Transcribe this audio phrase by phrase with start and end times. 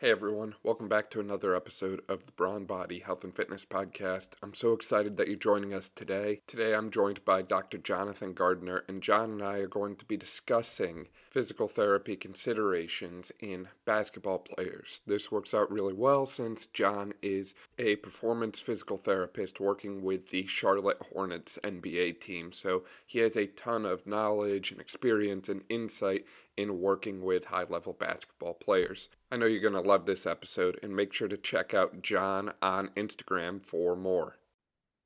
[0.00, 4.28] Hey everyone, welcome back to another episode of the Brawn Body Health and Fitness Podcast.
[4.40, 6.40] I'm so excited that you're joining us today.
[6.46, 7.78] Today I'm joined by Dr.
[7.78, 13.66] Jonathon Gardner, and Jon and I are going to be discussing physical therapy considerations in
[13.86, 15.00] basketball players.
[15.04, 20.46] This works out really well since Jon is a performance physical therapist working with the
[20.46, 26.24] Charlotte Hornets NBA team, so he has a ton of knowledge and experience and insight
[26.58, 29.08] in working with high level basketball players.
[29.30, 32.52] I know you're going to love this episode and make sure to check out Jon
[32.60, 34.38] on Instagram for more.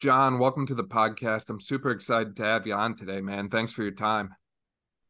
[0.01, 1.51] Jon, welcome to the podcast.
[1.51, 3.51] I'm super excited to have you on today, man.
[3.51, 4.35] Thanks for your time.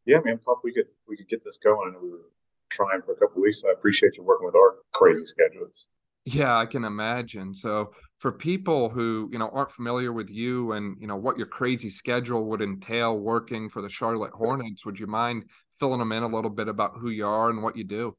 [0.05, 0.39] Yeah, man.
[0.39, 1.95] Thought we could we could get this going.
[2.03, 2.29] We were
[2.71, 3.63] trying for a couple weeks.
[3.63, 5.87] So I appreciate you working with our crazy schedules.
[6.25, 7.55] Yeah, I can imagine.
[7.55, 11.49] So for people who, you know, aren't familiar with you and, you know, what your
[11.49, 15.45] crazy schedule would entail working for the Charlotte Hornets, would you mind
[15.83, 18.17] filling them in a little bit about who you are and what you do.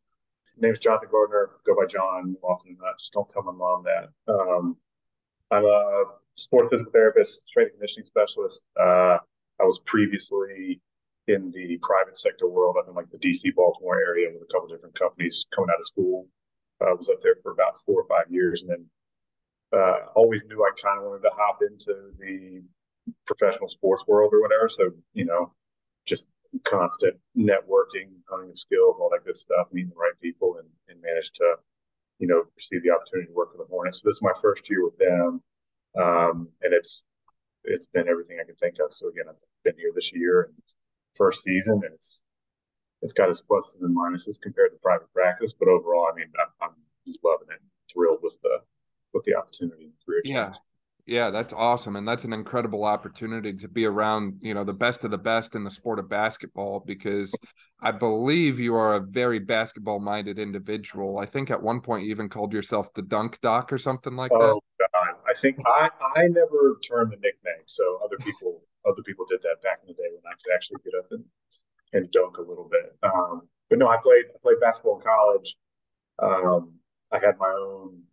[0.57, 1.51] Name's Jonathon Gardner.
[1.65, 2.75] Go by Jon often.
[2.85, 4.09] Uh, just don't tell my mom that.
[4.27, 4.75] Um,
[5.49, 6.03] I'm a
[6.35, 8.61] sports physical therapist, strength and conditioning specialist.
[8.77, 9.17] Uh,
[9.61, 10.81] I was previously
[11.29, 14.67] in the private sector world up in like the DC Baltimore area with a couple
[14.67, 16.27] different companies coming out of school.
[16.81, 18.85] I uh, was up there for about four or five years and then
[19.79, 22.61] uh, always knew I kind of wanted to hop into the
[23.25, 24.67] professional sports world or whatever.
[24.67, 25.53] So, you know,
[26.05, 26.27] just
[26.63, 31.01] constant networking, honing of skills, all that good stuff, meeting the right people, and, and
[31.01, 31.55] managed to,
[32.19, 34.01] you know, receive the opportunity to work for the Hornets.
[34.01, 35.41] So this is my first year with them,
[35.99, 37.03] um, and it's
[37.63, 38.93] it's been everything I can think of.
[38.93, 40.53] So again, I've been here this year and
[41.13, 42.19] first season, and it's
[43.01, 46.69] it's got its pluses and minuses compared to private practice, but overall, I mean, I'm,
[46.69, 48.59] I'm just loving it, thrilled with the
[49.13, 50.57] with the opportunity and career change.
[51.05, 51.29] Yeah.
[51.29, 51.95] That's awesome.
[51.95, 55.55] And that's an incredible opportunity to be around, you know, the best of the best
[55.55, 57.35] in the sport of basketball because
[57.81, 61.19] I believe you are a very basketball minded individual.
[61.19, 64.31] I think at one point you even called yourself the dunk doc or something like
[64.33, 64.47] oh, that.
[64.47, 65.15] Oh God.
[65.29, 67.63] I think I, I never termed the nickname.
[67.65, 70.81] So other people other people did that back in the day when I could actually
[70.83, 71.23] get up and,
[71.93, 72.95] and dunk a little bit.
[73.03, 75.55] Um, but no, I played I played basketball in college.
[76.19, 76.73] Um,
[77.11, 78.03] I had my own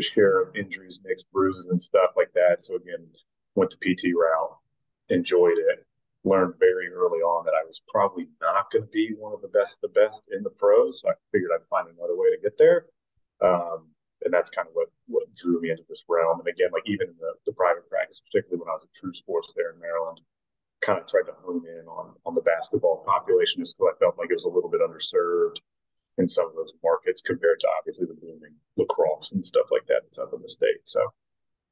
[0.00, 2.62] share of injuries, nicks, bruises, and stuff like that.
[2.62, 3.06] So again,
[3.54, 4.56] went the PT route,
[5.08, 5.86] enjoyed it,
[6.24, 9.48] learned very early on that I was probably not going to be one of the
[9.48, 11.00] best of the best in the pros.
[11.00, 12.86] So I figured I'd find another way to get there.
[13.40, 13.88] Um,
[14.24, 16.40] and that's kind of what, what drew me into this realm.
[16.40, 19.14] And again, like even in the, the private practice, particularly when I was at True
[19.14, 20.20] Sports there in Maryland,
[20.80, 24.18] kind of tried to hone in on on the basketball population just because I felt
[24.18, 25.58] like it was a little bit underserved
[26.18, 30.02] in some of those markets compared to obviously the booming lacrosse and stuff like that
[30.02, 30.82] that's up in the state.
[30.84, 31.00] So,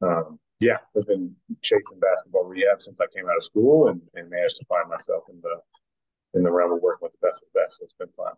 [0.02, 4.30] um, yeah, I've been chasing basketball rehab since I came out of school and, and
[4.30, 5.60] managed to find myself in the
[6.38, 7.78] in the realm of working with the best of the best.
[7.78, 8.32] So it's been fun.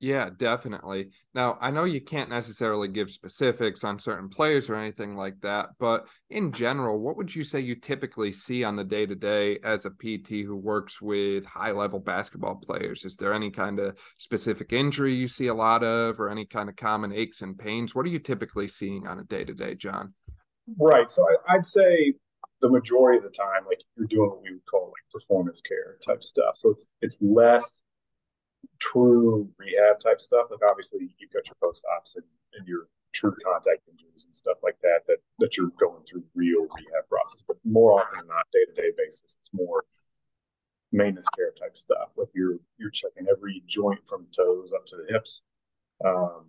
[0.00, 1.10] Yeah, definitely.
[1.34, 5.70] Now, I know you can't necessarily give specifics on certain players or anything like that,
[5.80, 9.58] but in general, what would you say you typically see on the day to day
[9.64, 13.04] as a PT who works with high level basketball players?
[13.04, 16.68] Is there any kind of specific injury you see a lot of, or any kind
[16.68, 17.92] of common aches and pains?
[17.92, 20.14] What are you typically seeing on a day to day, Jon?
[20.78, 21.10] Right.
[21.10, 22.14] So I'd say
[22.60, 25.96] the majority of the time, like you're doing what we would call like performance care
[26.06, 26.56] type stuff.
[26.56, 27.80] So it's it's less
[28.78, 30.48] true rehab type stuff.
[30.50, 32.24] Like obviously you've got your post ops and,
[32.54, 36.62] and your true contact injuries and stuff like that, that that you're going through real
[36.62, 37.42] rehab process.
[37.46, 39.84] But more often than not, day to day basis, it's more
[40.92, 42.10] maintenance care type stuff.
[42.16, 45.42] Like you're you're checking every joint from toes up to the hips,
[46.04, 46.46] um,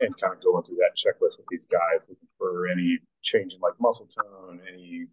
[0.00, 3.60] and kind of going through that checklist with these guys, looking for any change in
[3.60, 5.06] like muscle tone, any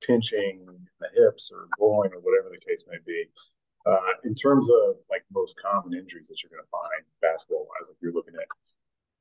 [0.00, 3.24] pinching in the hips or groin or whatever the case may be.
[3.88, 7.88] Uh, in terms of like most common injuries that you're going to find basketball wise,
[7.88, 8.46] if you're looking at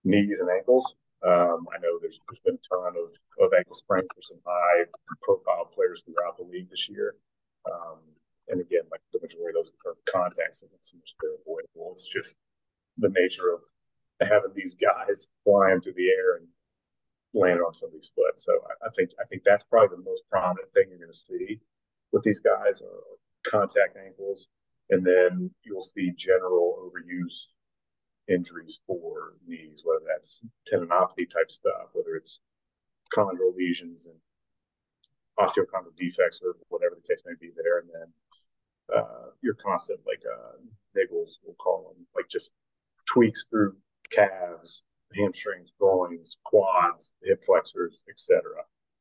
[0.04, 4.08] knees and ankles, um, I know there's, there's been a ton of, of ankle sprains
[4.14, 4.84] for some high
[5.24, 7.16] profile players throughout the league this year.
[7.66, 8.00] Um,
[8.50, 11.92] and again, like the majority of those are contacts, and it's they're avoidable.
[11.94, 12.36] It's just
[12.98, 13.62] the nature of
[14.22, 16.48] having these guys flying through the air and
[17.34, 18.40] landing on somebody's foot.
[18.40, 21.18] So I, I think I think that's probably the most prominent thing you're going to
[21.18, 21.60] see
[22.12, 23.04] with these guys are
[23.50, 24.48] contact ankles,
[24.90, 27.48] and then you'll see general overuse
[28.28, 32.40] injuries for knees, whether that's tendinopathy type stuff, whether it's
[33.16, 34.18] chondral lesions and
[35.40, 40.22] osteochondral defects or whatever the case may be there, and then uh, your constant like
[40.26, 40.58] uh,
[40.98, 42.54] niggles, we'll call them, like just
[43.06, 43.76] tweaks through
[44.10, 44.84] calves,
[45.16, 48.42] hamstrings, groins, quads, hip flexors, etc.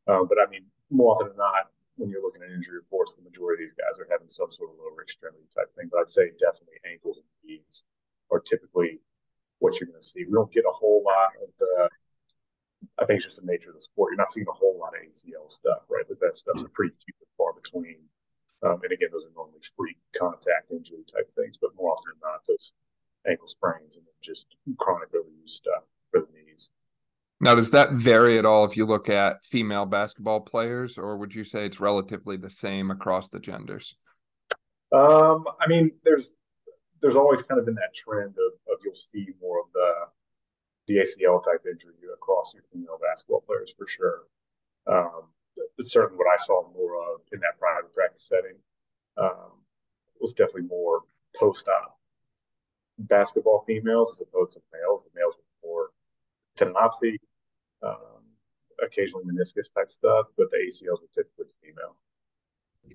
[0.08, 3.22] Um, but I mean, more often than not, when you're looking at injury reports, the
[3.22, 5.88] majority of these guys are having some sort of lower extremity type thing.
[5.90, 7.84] But I'd say definitely ankles and knees
[8.30, 9.00] are typically
[9.58, 10.24] what you're going to see.
[10.24, 11.88] We don't get a whole lot of the.
[12.98, 14.12] I think it's just the nature of the sport.
[14.12, 16.04] You're not seeing a whole lot of ACL stuff, right?
[16.08, 18.04] But that stuff's pretty few and far between.
[18.62, 22.30] Um, and again, those are normally free contact injury type things, but more often than
[22.30, 22.72] not, those
[23.26, 26.45] ankle sprains and just chronic overuse stuff for the knees.
[27.40, 31.34] Now, does that vary at all if you look at female basketball players, or would
[31.34, 33.94] you say it's relatively the same across the genders?
[34.92, 36.30] Um, I mean, there's
[37.02, 39.92] there's always kind of been that trend of, of you'll see more of the
[40.86, 44.22] the ACL type injury across your female basketball players for sure.
[44.86, 45.24] Um,
[45.78, 48.56] it's certainly what I saw more of in that private practice setting.
[49.18, 49.62] Um,
[50.20, 51.02] was definitely more
[51.36, 51.98] post-op
[52.98, 55.04] basketball females as opposed to males.
[55.04, 55.90] The males were more
[56.56, 57.18] tendinopathy,
[57.86, 58.22] um,
[58.84, 61.96] occasionally meniscus type stuff, but the ACLs were typically female.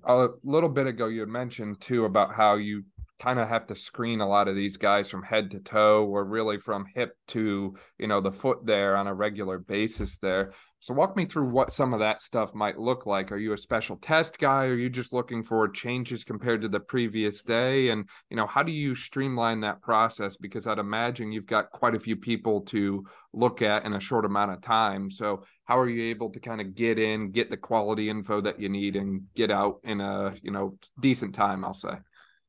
[0.06, 2.84] A little bit ago, you had mentioned too about how you
[3.22, 6.26] kind of have to screen a lot of these guys from head to toe or
[6.26, 10.52] really from hip to you know the foot there on a regular basis there.
[10.80, 13.32] So walk me through what some of that stuff might look like.
[13.32, 14.66] Are you a special test guy?
[14.66, 17.90] Are you just looking for changes compared to the previous day?
[17.90, 20.38] And you know how do you streamline that process?
[20.38, 24.26] Because i'd imagine you've got quite a few people to look at in a short
[24.26, 25.12] amount of time.
[25.12, 28.60] So how are you able to kind of get in get the quality info that
[28.60, 31.94] you need and get out in a you know decent time i'll say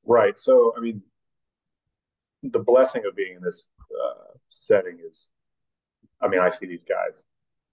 [0.04, 0.38] Right.
[0.38, 1.02] So, I mean,
[2.42, 5.30] the blessing of being in this uh, setting is,
[6.20, 7.26] I mean, I see these guys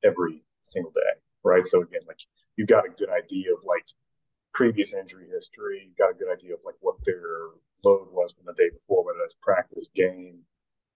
[0.03, 1.65] every single day, right?
[1.65, 2.19] So again, like
[2.55, 3.85] you've got a good idea of like
[4.53, 7.47] previous injury history, you've got a good idea of like what their
[7.83, 10.39] load was from the day before, whether that's practice, game,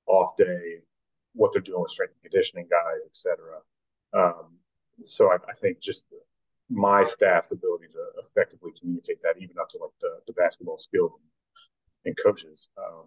[0.06, 0.82] off day,
[1.34, 3.38] what they're doing with strength and conditioning guys, etc.
[4.14, 4.58] Um,
[5.04, 6.06] so I, I, think just
[6.74, 11.14] my staff's ability to effectively communicate that, even up to like the, the basketball skills
[12.06, 13.06] and, coaches, um,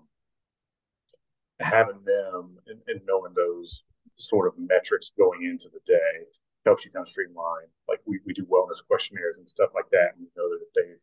[1.58, 3.82] having them and, and, knowing those
[4.16, 6.24] sort of metrics going into the day
[6.64, 7.66] helps you kind of streamline.
[7.88, 10.14] Like we, we do wellness questionnaires and stuff like that.
[10.14, 11.02] And we know that if they've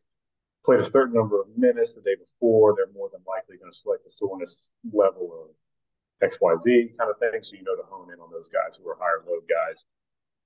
[0.64, 3.78] played a certain number of minutes the day before, they're more than likely going to
[3.78, 7.42] select the soreness level of XYZ kind of thing.
[7.42, 9.84] So you know to hone in on those guys who are higher load guys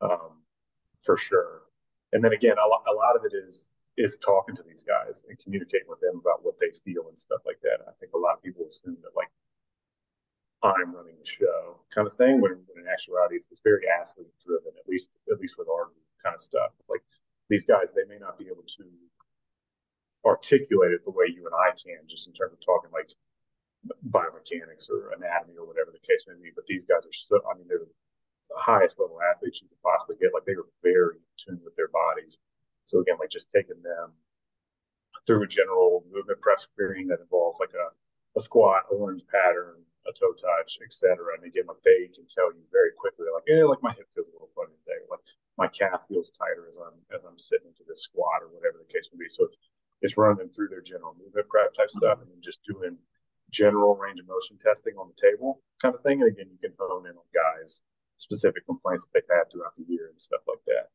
[0.00, 0.42] um,
[1.00, 1.62] for sure
[2.12, 3.69] and then again, a lot, a lot of it is
[3.99, 7.43] is talking to these guys and communicating with them about what they feel and stuff
[7.44, 7.82] like that.
[7.88, 9.28] I think a lot of people assume that like
[10.62, 14.31] I'm running the show kind of thing, when, when in actuality it's, it's very athlete
[14.44, 14.72] driven.
[14.78, 15.90] At least at least with our
[16.22, 16.70] kind of stuff.
[16.88, 17.02] Like
[17.49, 18.84] these guys, they may not be able to
[20.25, 23.11] articulate it the way you and I can, just in terms of talking like
[24.11, 26.50] biomechanics or anatomy or whatever the case may be.
[26.54, 27.38] But these guys are so.
[27.46, 27.90] I mean, they're the
[28.56, 30.32] highest level athletes you could possibly get.
[30.32, 32.40] Like they were very in tune with their bodies.
[32.84, 34.12] So again, like just taking them
[35.26, 37.92] through a general movement prep screening that involves like a,
[38.38, 41.36] a squat, a lunge pattern, a toe touch, etc.
[41.36, 44.28] And again, like they can tell you very quickly, like, yeah, like my hip feels
[44.28, 45.20] a little funny today, like
[45.58, 48.92] my calf feels tighter as I'm as I'm sitting into this squat or whatever the
[48.92, 49.28] case may be.
[49.28, 49.58] So it's
[50.00, 51.98] it's running them through their general movement prep type mm-hmm.
[51.98, 52.96] stuff and then just doing
[53.50, 56.22] general range of motion testing on the table kind of thing.
[56.22, 57.82] And again, you can hone in on guys
[58.18, 60.88] specific complaints that they've had throughout the year and stuff like that.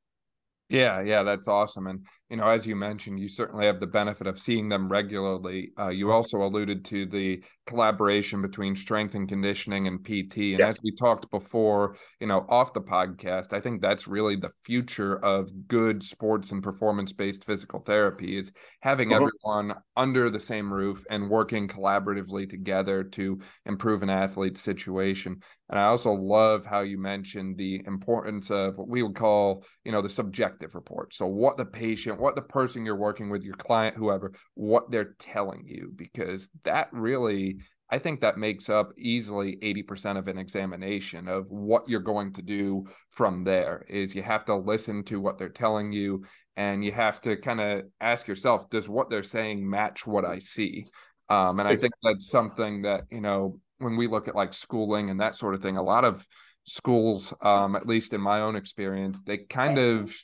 [0.70, 1.88] Yeah, yeah, that's awesome.
[1.88, 5.72] And you know, as you mentioned, you certainly have the benefit of seeing them regularly.
[5.78, 10.38] Uh, you also alluded to the collaboration between strength and conditioning and PT.
[10.38, 10.68] And yeah.
[10.68, 15.24] as we talked before, you know, off the podcast, I think that's really the future
[15.24, 19.28] of good sports and performance based physical therapy is having uh-huh.
[19.46, 25.40] everyone under the same roof and working collaboratively together to improve an athlete's situation.
[25.70, 29.92] And I also love how you mentioned the importance of what we would call, you
[29.92, 31.16] know, the subjective report.
[31.16, 35.14] So what the patient, what the person you're working with, your client, whoever, what they're
[35.20, 37.58] telling you, because that really,
[37.90, 42.42] I think that makes up easily 80% of an examination of what you're going to
[42.42, 46.24] do from there is you have to listen to what they're telling you
[46.56, 50.40] and you have to kind of ask yourself, does what they're saying match what I
[50.40, 50.86] see?
[51.28, 55.10] Um, and I think that's something that, you know, when we look at like schooling
[55.10, 56.26] and that sort of thing, a lot of
[56.64, 60.16] schools, um, at least in my own experience, they kind of,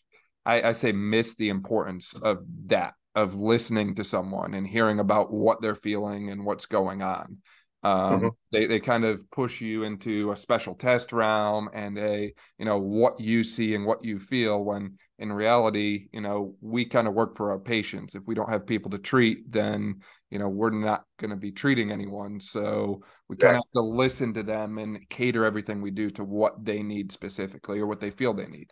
[0.50, 5.32] I, I say, miss the importance of that, of listening to someone and hearing about
[5.32, 7.38] what they're feeling and what's going on.
[7.82, 8.28] Um, mm-hmm.
[8.52, 12.80] they, they kind of push you into a special test realm and a, you know,
[12.80, 17.14] what you see and what you feel when in reality, you know, we kind of
[17.14, 18.16] work for our patients.
[18.16, 20.02] If we don't have people to treat, then
[20.32, 23.82] you know we're not going to be treating anyone so we kind of have to
[23.82, 28.00] listen to them and cater everything we do to what they need specifically or what
[28.00, 28.72] they feel they need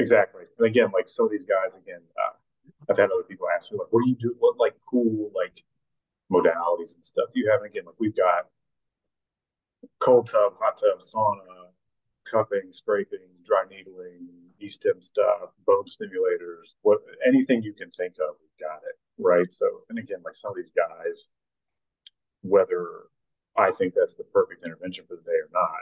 [0.00, 0.44] exactly.
[0.58, 2.34] And again like some of these guys again uh,
[2.88, 4.34] i've had other people ask me like what do you do?
[4.38, 5.62] What like cool like
[6.32, 7.60] modalities and stuff do you have?
[7.60, 8.46] And again like we've got
[9.98, 11.70] cold tub, hot tub, sauna,
[12.30, 14.28] cupping, scraping, dry needling,
[14.60, 19.50] E-stim stuff, bone stimulators, what anything you can think of, we've got it, right?
[19.52, 21.30] So, and again, like some of these guys,
[22.42, 22.86] whether
[23.56, 25.80] I think that's the perfect intervention for the day or not,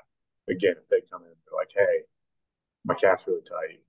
[0.49, 2.05] again, if they come in and they're like, hey,
[2.85, 3.81] my calf's really tight,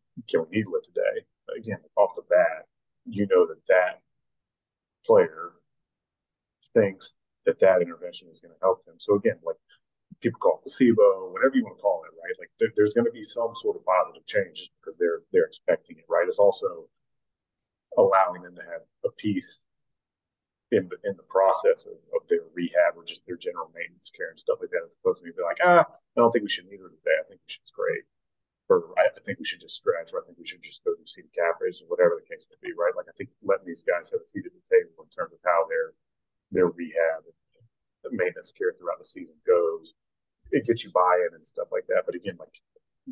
[0.51, 1.25] needle it today?
[1.57, 2.65] Again, off the bat,
[3.05, 4.01] you know that that
[5.05, 5.53] player
[6.73, 8.95] thinks that that intervention is going to help them.
[8.97, 9.55] So again, like
[10.21, 12.35] people call it placebo, whatever you want to call it, right?
[12.39, 15.45] Like there, there's going to be some sort of positive change just because they're they're
[15.45, 16.27] expecting it, right?
[16.27, 16.87] It's also
[17.97, 19.59] allowing them to have a piece
[20.71, 24.29] in the in the process of, of their rehab or just their general maintenance care
[24.29, 26.65] and stuff like that, as opposed to be like, ah, I don't think we should
[26.65, 27.17] neither today.
[27.19, 28.05] I think should scrape.
[28.69, 31.01] Or I, think we should just stretch, or I think we should just go do
[31.05, 32.93] seated calf raises, or whatever the case may be, right?
[32.93, 35.41] Like I think letting these guys have a seat at the table in terms of
[35.41, 35.97] how their
[36.53, 39.93] their rehab and maintenance care throughout the season goes
[40.51, 42.03] it gets you buy-in and stuff like that.
[42.05, 42.53] But again, like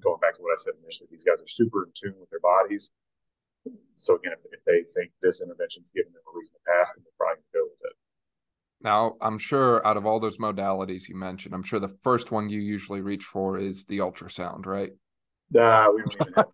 [0.01, 2.39] going back to what I said initially, these guys are super in tune with their
[2.39, 2.91] bodies.
[3.95, 7.03] So again, if, if they think this intervention's given them a reason to pass, then
[7.03, 7.97] they're probably going to go with it.
[8.79, 12.49] Now, I'm sure out of all those modalities you mentioned, I'm sure the first one
[12.49, 14.91] you usually reach for is the ultrasound, right?
[15.51, 16.45] Nah, we don't even have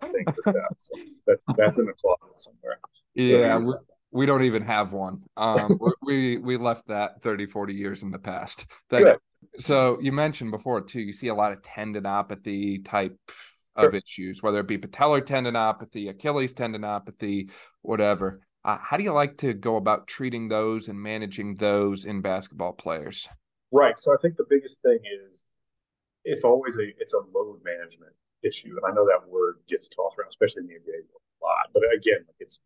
[0.00, 0.74] to think that.
[0.78, 0.94] So
[1.26, 2.80] that's that's in the closet somewhere.
[3.14, 3.74] Yeah, we,
[4.12, 5.22] we, don't even have one.
[5.36, 8.66] Um, we we left that 30, 40 years in the past.
[8.88, 9.18] That,
[9.58, 13.18] so you mentioned before too, you see a lot of tendinopathy type
[13.76, 14.00] of sure.
[14.06, 17.50] issues, whether it be patellar tendinopathy, Achilles tendinopathy,
[17.82, 18.40] whatever.
[18.64, 22.72] Uh, how do you like to go about treating those and managing those in basketball
[22.72, 23.26] players?
[23.72, 23.98] Right.
[23.98, 25.44] So I think the biggest thing is
[26.24, 30.18] it's always a it's a load management issue, and I know that word gets tossed
[30.18, 31.68] around, especially in the NBA a lot.
[31.72, 32.60] But again, it's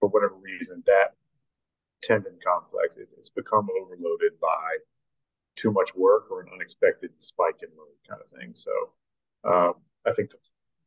[0.00, 1.14] for whatever reason that
[2.02, 4.76] tendon complex it, it's become overloaded by
[5.56, 8.52] too much work or an unexpected spike in load kind of thing.
[8.54, 8.72] So
[9.44, 9.74] um,
[10.06, 10.38] I think the,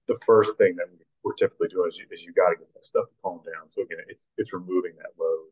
[0.07, 0.87] the, first thing that
[1.23, 3.69] we're typically doing is you, is you got to get that stuff to calm down.
[3.69, 5.49] So again, it's it's removing that load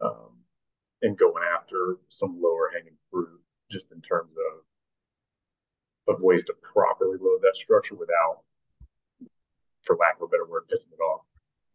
[0.00, 0.32] um,
[1.02, 4.30] and going after some lower hanging fruit, just in terms
[6.08, 8.40] of ways to properly load that structure without,
[9.82, 11.22] for lack of a better word, pissing it off,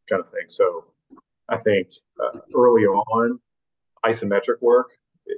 [0.09, 0.45] kind of thing.
[0.47, 0.85] So
[1.49, 3.39] I think uh, early on,
[4.05, 4.91] isometric work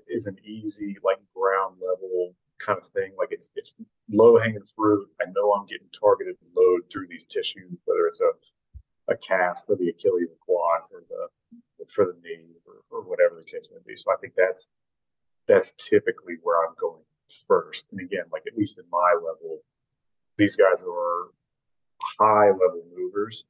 [0.08, 3.14] is an easy like ground level kind of thing.
[3.18, 3.76] Like it's it's
[4.12, 5.10] low hanging fruit.
[5.22, 8.32] I know I'm getting targeted load through these tissues, whether it's a
[9.10, 13.36] a calf for the Achilles and quad for the for the knee or, or whatever
[13.38, 13.96] the case may be.
[13.96, 14.68] So I think that's
[15.48, 17.04] that's typically where I'm going
[17.48, 17.86] first.
[17.92, 19.60] And again, like at least in my level,
[20.38, 21.28] these guys are
[22.20, 23.46] high level movers,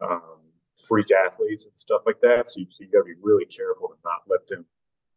[0.00, 0.38] um,
[0.86, 2.48] freak athletes and stuff like that.
[2.48, 4.64] So you, so you got to be really careful to not let them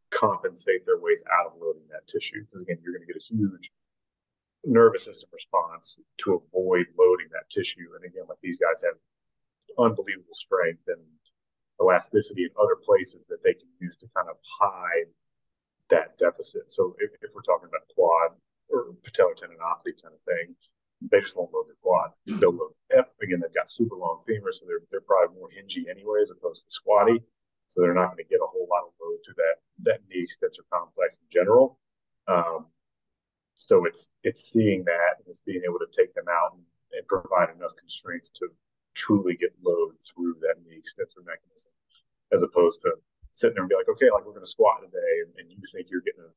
[0.10, 2.42] compensate their ways out of loading that tissue.
[2.42, 3.72] Because again, you're going to get a huge
[4.64, 7.90] nervous system response to avoid loading that tissue.
[7.96, 8.96] And again, like these guys have
[9.80, 11.02] unbelievable strength and
[11.82, 15.10] elasticity in other places that they can use to kind of hide
[15.92, 16.72] that deficit.
[16.72, 18.32] So if, if we're talking about quad
[18.70, 20.56] or patellar tendinopathy kind of thing,
[21.10, 22.12] they just won't load their quad.
[22.26, 23.14] They'll load hip.
[23.22, 26.66] Again, they've got super long femurs, so they're they're probably more hingy anyway, as opposed
[26.66, 27.22] to squatty.
[27.68, 30.22] So they're not going to get a whole lot of load through that that knee
[30.24, 31.80] extensor complex in general.
[32.28, 32.68] Um,
[33.56, 37.08] so it's it's seeing that and it's being able to take them out and, and
[37.08, 38.50] provide enough constraints to
[38.94, 41.72] truly get load through that knee extensor mechanism,
[42.32, 42.92] as opposed to
[43.34, 45.60] sitting there and be like, okay, like we're going to squat today, and, and you
[45.72, 46.34] think you're getting a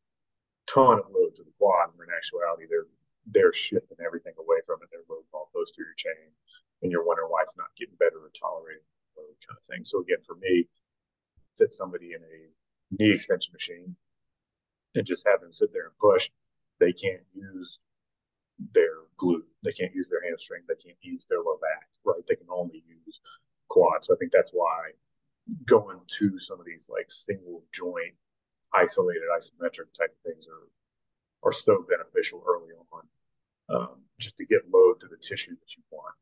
[0.66, 2.88] ton of load to the quad, and in actuality, they're
[3.26, 4.88] they're shifting everything away from it.
[4.92, 6.28] They're loading all posterior chain,
[6.82, 8.84] and you're wondering why it's not getting better or tolerating
[9.16, 9.84] load kind of thing.
[9.84, 10.68] So again, for me,
[11.54, 12.36] sit somebody in a
[12.92, 13.96] knee extension machine
[14.94, 16.30] and just have them sit there and push,
[16.78, 17.80] they can't use
[18.72, 19.46] their glute.
[19.62, 20.62] They can't use their hamstring.
[20.68, 22.22] They can't use their low back, right?
[22.28, 23.20] They can only use
[23.68, 24.04] quad.
[24.04, 24.90] So I think that's why
[25.66, 28.14] going to some of these like single joint,
[28.72, 30.68] isolated isometric type things are
[31.48, 33.02] are so beneficial early on,
[33.68, 36.14] um, just to get load to the tissue that you want.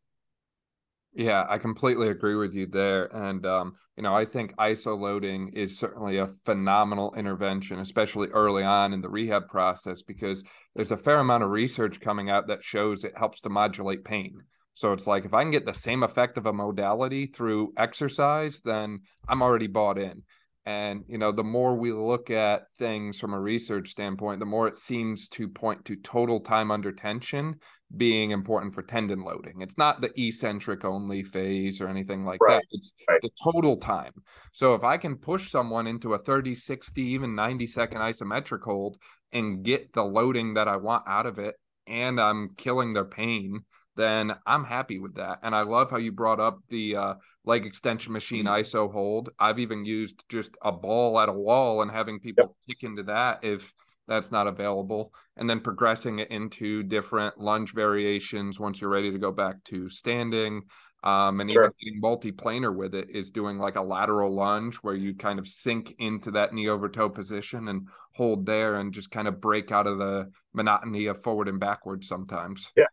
[1.15, 3.05] Yeah, I completely agree with you there.
[3.15, 8.63] And, um, you know, I think ISO loading is certainly a phenomenal intervention, especially early
[8.63, 10.43] on in the rehab process, because
[10.75, 14.43] there's a fair amount of research coming out that shows it helps to modulate pain.
[14.75, 18.61] So it's like if I can get the same effect of a modality through exercise,
[18.61, 20.23] then I'm already bought in.
[20.65, 24.69] And, you know, the more we look at things from a research standpoint, the more
[24.69, 27.57] it seems to point to total time under tension
[27.97, 29.61] being important for tendon loading.
[29.61, 32.55] It's not the eccentric only phase or anything like right.
[32.55, 32.65] that.
[32.71, 33.21] It's right.
[33.21, 34.13] the total time.
[34.53, 38.99] So if I can push someone into a 30, 60, even 90 second isometric hold
[39.33, 41.57] and get the loading that I want out of it,
[41.89, 43.65] and I'm killing their pain,
[43.97, 45.41] then I'm happy with that.
[45.43, 48.63] And I love how you brought up the uh, leg extension machine mm-hmm.
[48.63, 49.31] ISO hold.
[49.39, 52.77] I've even used just a ball at a wall and having people yep.
[52.77, 53.73] kick into that if
[54.09, 59.19] that's not available, and then progressing it into different lunge variations once you're ready to
[59.19, 60.63] go back to standing.
[61.05, 61.65] Um, and sure.
[61.65, 65.49] even getting multi-planar with it is doing like a lateral lunge where you kind of
[65.49, 69.73] sink into that knee over toe position and hold there and just kind of break
[69.73, 72.71] out of the monotony of forward and backwards sometimes.
[72.77, 72.85] Yeah.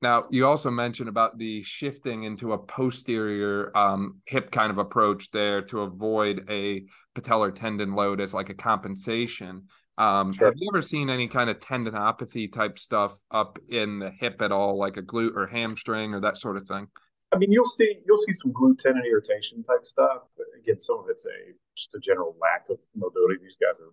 [0.00, 5.30] Now, you also mentioned about the shifting into a posterior um, hip kind of approach
[5.32, 6.84] there to avoid a
[7.16, 9.66] patellar tendon load as like a compensation.
[9.96, 10.46] Um, sure.
[10.46, 14.52] Have you ever seen any kind of tendinopathy type stuff up in the hip at
[14.52, 16.86] all, like a glute or hamstring or that sort of thing?
[17.32, 20.22] I mean, you'll see you'll see some glute tendon irritation type stuff.
[20.36, 23.34] But again, some of it's a just a general lack of mobility.
[23.42, 23.92] These guys are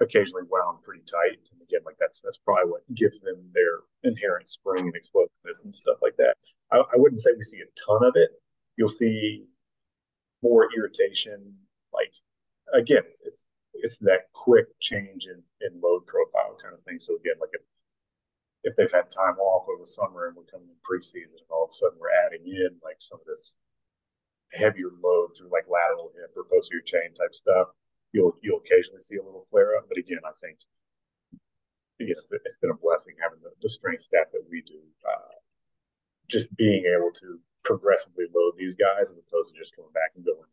[0.00, 1.38] occasionally wound pretty tight.
[1.52, 5.74] And again, like that's that's probably what gives them their inherent spring and explosiveness and
[5.74, 6.34] stuff like that.
[6.72, 8.30] I, I wouldn't say we see a ton of it.
[8.76, 9.44] You'll see
[10.42, 11.54] more irritation.
[11.92, 12.14] Like
[12.74, 16.98] again, it's, it's it's that quick change in, in load profile kind of thing.
[16.98, 17.60] So again, like if,
[18.64, 21.64] if they've had time off over the summer and we're coming in preseason and all
[21.64, 23.54] of a sudden we're adding in like some of this
[24.52, 27.68] heavier load through like lateral hip or posterior chain type stuff,
[28.12, 29.86] you'll you'll occasionally see a little flare up.
[29.88, 30.58] But again, I think
[31.98, 34.80] you know, it's been a blessing having the, the strength staff that we do.
[35.04, 35.34] Uh,
[36.28, 40.24] just being able to progressively load these guys as opposed to just coming back and
[40.24, 40.50] going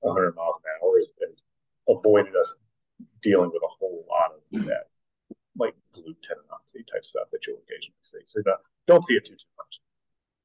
[0.00, 1.42] 100 miles an hour has, has
[1.88, 2.56] avoided us
[3.22, 4.86] dealing with a whole lot of that
[5.58, 8.18] like glute tendinopathy type stuff that you'll occasionally see.
[8.24, 9.80] So don't, don't see it too too much.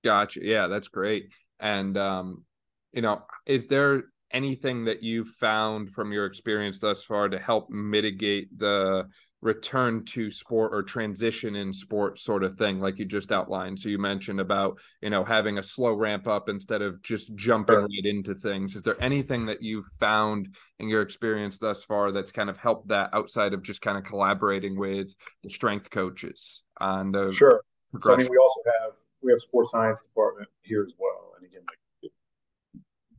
[0.04, 0.40] Gotcha.
[0.44, 1.30] Yeah, that's great.
[1.60, 2.46] And um,
[2.94, 7.70] you know, is there anything that you've found from your experience thus far to help
[7.70, 9.08] mitigate the
[9.42, 13.80] return to sport or transition in sport sort of thing like you just outlined?
[13.80, 17.76] So you mentioned about you know having a slow ramp up instead of just jumping
[17.76, 17.82] sure.
[17.84, 18.76] right into things.
[18.76, 20.50] Is there anything that you've found
[20.80, 24.04] in your experience thus far that's kind of helped that outside of just kind of
[24.04, 27.64] collaborating with the strength coaches and uh, sure.
[28.02, 31.34] So, i mean we also have we have sports science department here as well.
[31.38, 31.80] And again like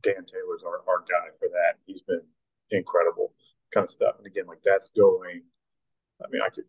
[0.01, 1.77] Dan Taylor's our, our guy for that.
[1.85, 2.21] He's been
[2.69, 3.33] incredible
[3.73, 4.15] kind of stuff.
[4.17, 5.43] And again, like that's going,
[6.23, 6.65] I mean, I could,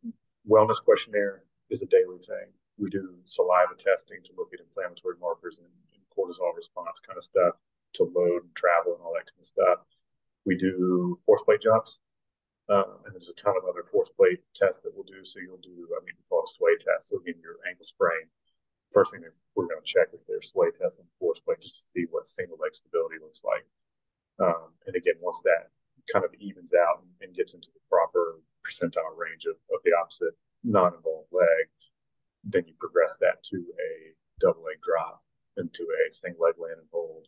[0.48, 2.52] wellness questionnaire is a daily thing.
[2.78, 7.24] We do saliva testing to look at inflammatory markers and, and cortisol response kind of
[7.24, 7.54] stuff
[7.94, 9.78] to load and travel and all that kind of stuff.
[10.44, 11.98] We do force plate jumps.
[12.68, 15.24] And there's a ton of other force plate tests that we'll do.
[15.24, 17.10] So you'll do, I mean, we call it a sway test.
[17.10, 18.24] So again, your ankle sprain
[18.92, 19.22] first thing
[19.54, 22.28] we're going to check is their sway test and force plate just to see what
[22.28, 23.64] single leg stability looks like.
[24.38, 25.70] Um, and again, once that
[26.12, 29.92] kind of evens out and, and gets into the proper percentile range of, of the
[29.94, 31.68] opposite non-involved leg,
[32.44, 35.22] then you progress that to a double leg drop
[35.56, 37.26] into a single leg land and hold.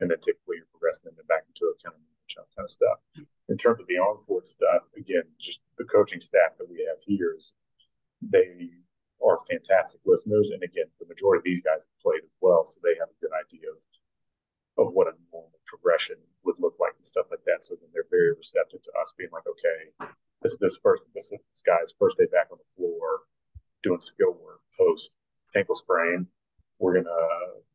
[0.00, 2.98] And then typically you're progressing them back into a kind of jump kind of stuff.
[3.48, 7.02] In terms of the on court stuff, again, just the coaching staff that we have
[7.04, 7.54] here is
[8.22, 8.70] they
[9.24, 10.50] are fantastic listeners.
[10.50, 13.20] And again, the majority of these guys have played as well, so they have a
[13.20, 13.82] good idea of
[14.78, 17.64] of what a normal progression would look like and stuff like that.
[17.64, 21.32] So then they're very receptive to us being like, okay, this is this first this
[21.32, 23.24] is this guy's first day back on the floor
[23.82, 25.10] doing skill work post
[25.56, 26.26] ankle sprain.
[26.78, 27.24] We're gonna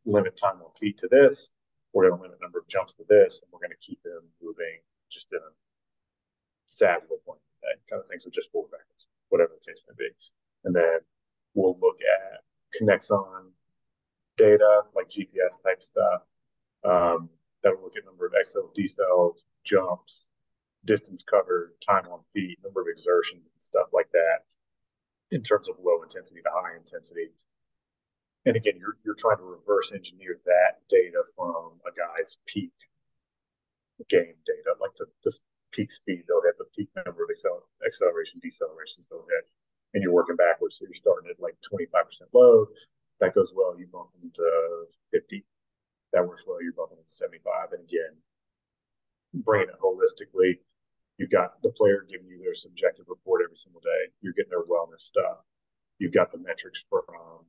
[0.06, 1.50] limit time on feet to this.
[1.94, 5.34] We're gonna limit number of jumps to this, and we're gonna keep him moving just
[5.34, 5.52] in a
[6.66, 8.20] sagittal plane that kind of thing.
[8.20, 10.10] So just forward backwards, whatever the case may be.
[10.66, 11.00] And then
[11.54, 12.42] we'll look at
[12.80, 13.52] Kinexon
[14.38, 16.22] data, like GPS type stuff.
[16.84, 17.30] Um,
[17.64, 20.26] that will look at number of decels, decels, jumps,
[20.86, 24.42] distance covered, time on feet, number of exertions, and stuff like that
[25.30, 27.30] in terms of low intensity to high intensity.
[28.46, 32.74] And again, you're, you're trying to reverse engineer that data from a guy's peak
[34.10, 35.32] game data, like the, the
[35.72, 39.48] peak speed they'll hit, the peak number of accel- acceleration, decelerations they'll hit
[39.94, 40.78] and you're working backwards.
[40.78, 42.68] So you're starting at like 25% load.
[43.20, 45.46] That goes well, you bump them to 50.
[46.14, 47.74] That works well, you're bumping them to 75.
[47.74, 48.18] And again,
[49.34, 50.60] bringing it holistically,
[51.18, 54.12] you've got the player giving you their subjective report every single day.
[54.22, 55.40] You're getting their wellness stuff.
[56.00, 57.46] You've got the metrics from um,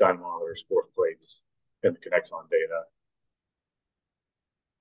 [0.00, 1.40] dynamometers, force plates,
[1.82, 2.84] and the Kinexon data.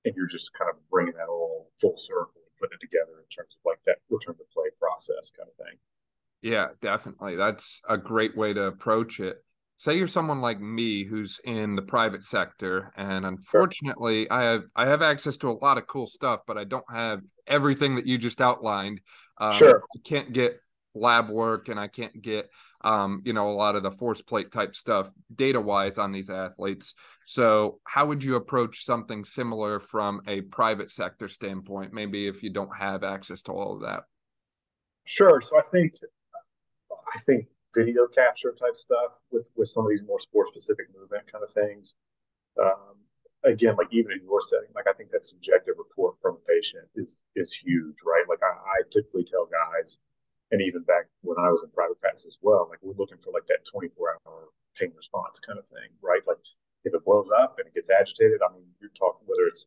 [0.06, 3.28] and you're just kind of bringing that all full circle and putting it together in
[3.34, 5.78] terms of like that return to play process kind of thing.
[6.46, 7.36] Yeah, definitely.
[7.36, 9.38] That's a great way to approach it.
[9.78, 14.34] Say you're someone like me who's in the private sector, and unfortunately, sure.
[14.34, 17.22] I have I have access to a lot of cool stuff, but I don't have
[17.48, 19.02] everything that you just outlined.
[19.40, 20.60] Um, sure, I can't get
[20.94, 22.50] lab work, and I can't get
[22.86, 26.30] um, you know, a lot of the force plate type stuff data wise on these
[26.30, 26.94] athletes.
[27.26, 31.92] So, how would you approach something similar from a private sector standpoint?
[31.92, 34.04] Maybe if you don't have access to all of that.
[35.06, 35.42] Sure.
[35.42, 35.94] So, I think,
[37.14, 41.32] I think video capture type stuff with with some of these more sport specific movement
[41.32, 41.96] kind of things.
[42.62, 42.96] Um,
[43.44, 46.88] again, like even in your setting, like I think that subjective report from a patient
[46.96, 48.26] is is huge, right?
[48.28, 50.00] Like I, I typically tell guys
[50.52, 53.32] and even back when I was in private practice as well, like we're looking for
[53.32, 56.22] like that 24 hour pain response kind of thing, right?
[56.28, 56.38] Like
[56.84, 59.66] if it blows up and it gets agitated, I mean, you're talking whether it's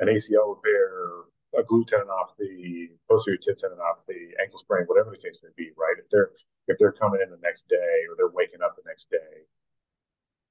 [0.00, 1.24] an ACL repair,
[1.56, 5.96] a glute tendinopathy, posterior tib tendinopathy, ankle sprain, whatever the case may be, right?
[5.98, 6.30] If they're
[6.66, 9.46] if they're coming in the next day or they're waking up the next day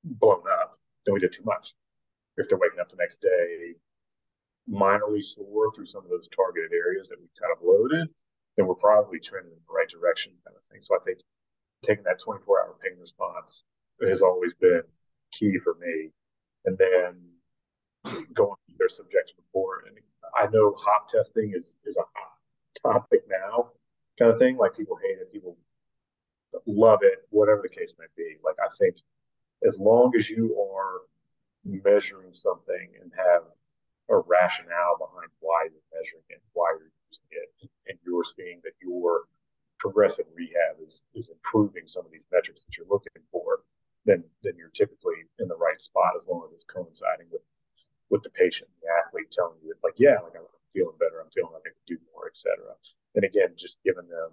[0.03, 1.75] blown up, then we did too much.
[2.37, 3.75] If they're waking up the next day
[4.69, 8.09] minorly sore through some of those targeted areas that we kind of loaded,
[8.55, 10.81] then we're probably trending in the right direction, kind of thing.
[10.81, 11.19] So I think
[11.83, 13.63] taking that 24 hour pain response
[14.01, 14.81] has always been
[15.31, 16.11] key for me.
[16.65, 17.15] And then
[18.33, 19.85] going to their subjective report.
[19.87, 19.97] And
[20.35, 23.71] I know hop testing is, is a hot topic now,
[24.17, 24.57] kind of thing.
[24.57, 25.57] Like people hate it, people
[26.65, 28.37] love it, whatever the case may be.
[28.43, 28.97] Like I think
[29.65, 31.01] as long as you are
[31.65, 33.43] measuring something and have
[34.09, 38.73] a rationale behind why you're measuring it, why you're using it, and you're seeing that
[38.81, 39.23] your
[39.79, 43.59] progressive rehab is is improving some of these metrics that you're looking for,
[44.05, 47.36] then then you're typically in the right spot as long as it's coinciding with
[48.09, 51.31] with the patient, the athlete telling you that like, yeah, like I'm feeling better, I'm
[51.31, 52.55] feeling like I can do more, etc.
[53.15, 54.31] And again, just giving them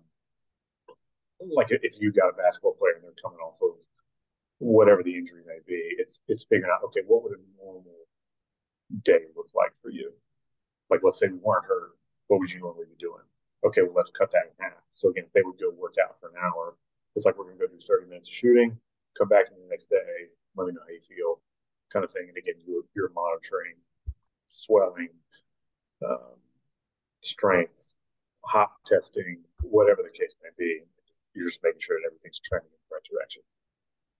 [1.52, 3.76] like if you got a basketball player and they're coming off of
[4.58, 8.06] whatever the injury may be, it's it's figuring out okay, what would a normal
[9.02, 10.12] day look like for you?
[10.90, 11.92] Like let's say we weren't hurt,
[12.28, 13.24] what would you normally be doing?
[13.64, 14.84] Okay, well, let's cut that in half.
[14.92, 16.76] So again, if they would go work out for an hour,
[17.16, 18.76] it's like we're going to go do 30 minutes of shooting,
[19.16, 21.40] come back to me the next day, let me know how you feel,
[21.94, 22.26] kind of thing.
[22.28, 23.76] And again, you're, you're monitoring
[24.48, 25.08] swelling,
[26.06, 26.36] um,
[27.20, 27.92] strength,
[28.44, 30.80] hop testing, whatever the case may be.
[31.34, 33.42] You're just making sure that everything's trending in the right direction.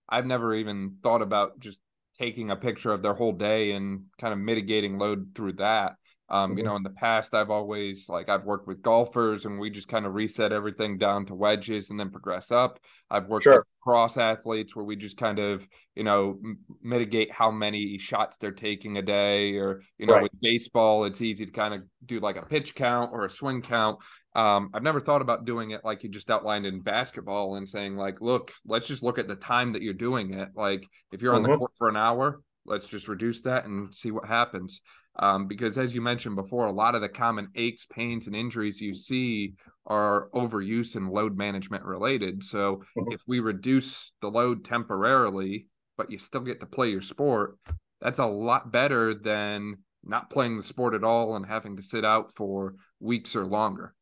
[0.09, 1.79] I've never even thought about just
[2.19, 5.95] taking a picture of their whole day and kind of mitigating load through that.
[6.29, 6.57] Um, mm-hmm.
[6.57, 9.87] you know, in the past, I've always like I've worked with golfers and we just
[9.87, 12.79] kind of reset everything down to wedges and then progress up.
[13.11, 13.57] I've worked sure.
[13.57, 18.37] with cross athletes where we just kind of, you know, m- mitigate how many shots
[18.37, 20.23] they're taking a day, or you know, right.
[20.23, 23.61] with baseball, it's easy to kind of do like a pitch count or a swing
[23.61, 23.99] count.
[24.35, 27.95] Um, I've never thought about doing it like you just outlined in basketball and saying
[27.95, 30.49] like, look, let's just look at the time that you're doing it.
[30.55, 31.51] Like if you're on mm-hmm.
[31.51, 34.81] the court for an hour, let's just reduce that and see what happens.
[35.17, 38.81] Um, because as you mentioned before, a lot of the common aches, pains, and injuries
[38.81, 39.53] you see
[39.85, 42.43] are overuse and load management related.
[42.43, 43.13] So mm-hmm.
[43.13, 47.57] if we reduce the load temporarily, but you still get to play your sport,
[48.01, 52.03] that's a lot better than not playing the sport at all and having to sit
[52.03, 53.93] out for weeks or longer.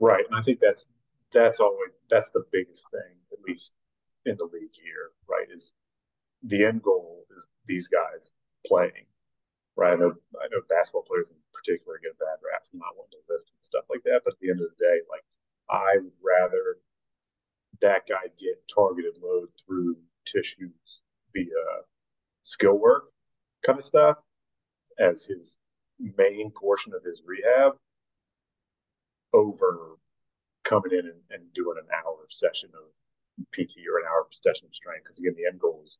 [0.00, 0.24] Right.
[0.28, 0.88] And I think that's
[1.32, 3.72] that's always that's the biggest thing, at least
[4.24, 5.46] in the league here, right?
[5.54, 5.72] Is
[6.42, 8.34] the end goal is these guys
[8.66, 9.06] playing
[9.76, 9.92] right?
[9.92, 13.20] I know I know basketball players in particular get a bad rap for not wanting
[13.20, 14.22] to lift and stuff like that.
[14.24, 15.24] But at the end of the day, like
[15.70, 16.78] I would rather
[17.80, 19.96] that guy get targeted load through
[20.26, 21.02] tissues
[21.34, 21.84] via
[22.42, 23.04] skill work
[23.64, 24.18] kind of stuff
[24.98, 25.56] as his
[26.18, 27.74] main portion of his rehab
[29.34, 29.96] over
[30.64, 32.84] coming in and, and doing an hour session of
[33.52, 35.04] PT or an hour session of strength.
[35.04, 35.98] Because again, the end goal is,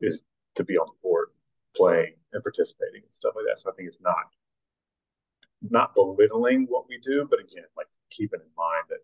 [0.00, 0.22] is
[0.54, 1.32] to be on the court
[1.74, 3.58] playing and participating and stuff like that.
[3.60, 4.32] So I think it's not
[5.62, 9.02] not belittling what we do, but again, like keeping in mind that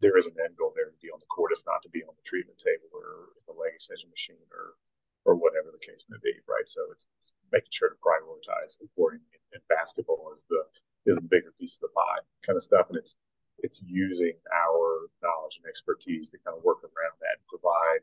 [0.00, 1.50] there is an end goal there to be on the court.
[1.52, 4.78] It's not to be on the treatment table or the leg extension machine or
[5.24, 6.66] or whatever the case may be, right?
[6.66, 9.38] So it's, it's making sure to prioritize accordingly.
[9.54, 10.62] And basketball is the
[11.06, 13.16] is the bigger piece of the pie kind of stuff, and it's
[13.58, 18.02] it's using our knowledge and expertise to kind of work around that and provide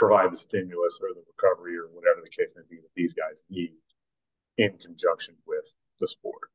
[0.00, 3.44] provide the stimulus or the recovery or whatever the case may be that these guys
[3.50, 3.74] need
[4.56, 6.48] in conjunction with the sport.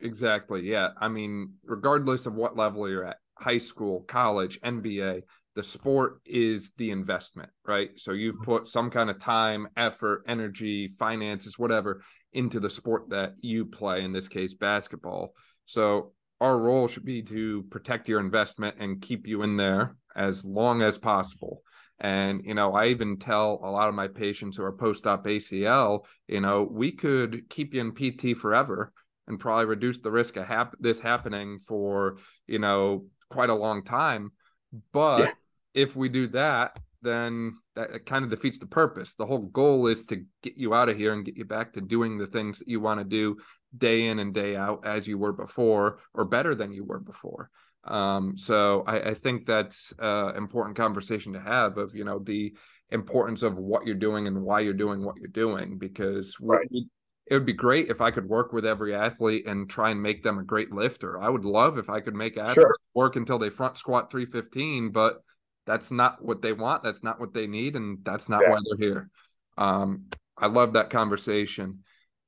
[0.00, 0.60] Exactly.
[0.68, 0.90] Yeah.
[1.00, 5.22] I mean, regardless of what level you're at, high school, college, NBA,
[5.54, 7.92] the sport is the investment, right?
[7.96, 12.02] So you've put some kind of time, effort, energy, finances, whatever
[12.34, 15.32] into the sport that you play, in this case, basketball.
[15.64, 16.12] So
[16.42, 20.82] our role should be to protect your investment and keep you in there as long
[20.82, 21.62] as possible.
[21.98, 25.26] And, you know, I even tell a lot of my patients who are post op
[25.26, 28.92] ACL, you know, we could keep you in PT forever
[29.26, 33.82] and probably reduce the risk of hap- this happening for, you know, quite a long
[33.82, 34.32] time.
[34.92, 35.32] But Yeah.
[35.74, 39.14] if we do that, then that kind of defeats the purpose.
[39.14, 41.80] The whole goal is to get you out of here and get you back to
[41.80, 43.38] doing the things that you want to do
[43.76, 47.50] day in and day out as you were before or better than you were before.
[47.86, 52.54] Um, so I, I think that's uh important conversation to have of, you know, the
[52.90, 56.66] importance of what you're doing and why you're doing what you're doing because Right.
[56.70, 56.88] we-
[57.28, 60.22] it would be great if I could work with every athlete and try and make
[60.22, 61.20] them a great lifter.
[61.20, 62.76] I would love if I could make athletes Sure.
[62.94, 65.24] work until they front squat 315, but
[65.66, 66.84] that's not what they want.
[66.84, 67.74] That's not what they need.
[67.74, 69.10] And that's not why they're here.
[69.58, 70.04] Um,
[70.38, 71.82] I love that conversation.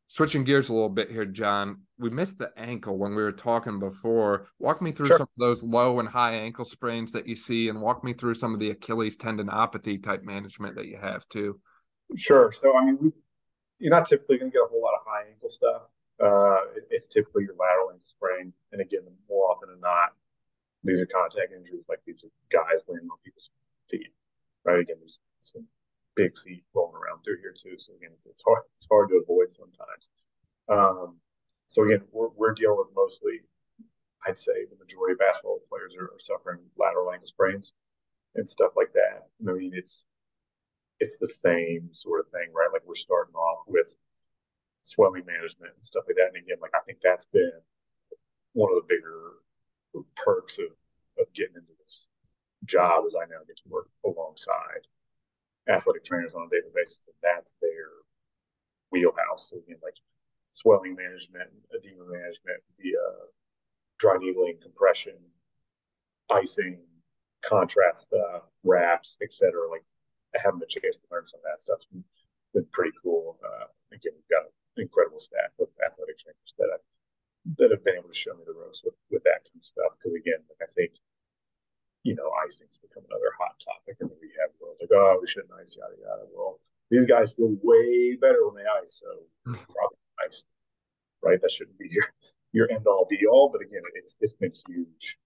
[0.09, 1.83] Switching gears a little bit here, Jon.
[1.99, 4.47] We missed the ankle when we were talking before.
[4.59, 5.19] Walk me through Sure.
[5.19, 8.35] some of those low and high ankle sprains that you see, and walk me through
[8.35, 11.61] some of the Achilles tendinopathy type management that you have too.
[12.17, 12.53] Sure.
[12.53, 13.13] So, I mean, we,
[13.79, 15.83] you're not typically going to get a whole lot of high ankle stuff.
[16.23, 18.53] Uh, it, it's typically your lateral ankle sprain.
[18.73, 20.15] And again, more often than not,
[20.85, 21.87] these are contact injuries.
[21.89, 23.51] Like these are guys landing on people's
[23.91, 24.09] feet,
[24.65, 24.79] right?
[24.81, 25.67] Again, there's some
[26.15, 27.79] big feet rolling around through here too.
[27.79, 30.09] So again, it's, it's hard it's hard to avoid sometimes.
[30.69, 31.17] Um,
[31.69, 33.41] so again, we're we're dealing with mostly,
[34.27, 37.73] I'd say, the majority of basketball players are, are suffering lateral ankle sprains
[38.35, 39.29] and stuff like that.
[39.47, 40.05] I mean, it's
[41.01, 42.71] it's the same sort of thing, right?
[42.73, 43.95] Like we're starting off with
[44.85, 46.33] swelling management and stuff like that.
[46.35, 47.53] And again, like I think that's been
[48.55, 49.39] one of the bigger
[50.17, 50.73] perks of,
[51.21, 52.09] of getting into this
[52.65, 54.89] job is I now get to work alongside
[55.69, 57.93] athletic trainers on a daily basis, and that's their
[58.91, 59.51] wheelhouse.
[59.51, 59.97] So again, like
[60.53, 63.27] swelling management, edema management via uh,
[63.99, 65.15] dry needling, compression,
[66.31, 66.79] icing,
[67.43, 69.69] contrast stuff, wraps, etc.
[69.71, 69.85] Like
[70.35, 72.05] having the chance to learn some of that stuff's been,
[72.55, 73.39] been pretty cool.
[73.45, 76.85] Uh, again, we've got an incredible staff of athletic trainers that have
[77.57, 79.97] that have been able to show me the ropes with, with that kind of stuff.
[79.97, 80.93] Because again, like I think,
[82.03, 84.77] you know, icing's become another hot topic in the rehab world.
[84.81, 86.29] Like, oh, we shouldn't ice, yada yada.
[86.35, 89.09] Well, these guys feel way better when they ice, so
[89.47, 89.61] hmm.
[89.73, 90.45] probably ice,
[91.23, 91.41] right?
[91.41, 92.05] That shouldn't be your
[92.53, 93.51] your end all be all.
[93.51, 95.19] But again, it's it's been huge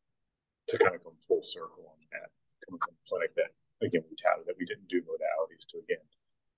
[0.68, 2.30] to kind of come full circle on that
[2.66, 3.50] coming from a clinic that
[3.84, 6.04] again we touted that we didn't do modalities to again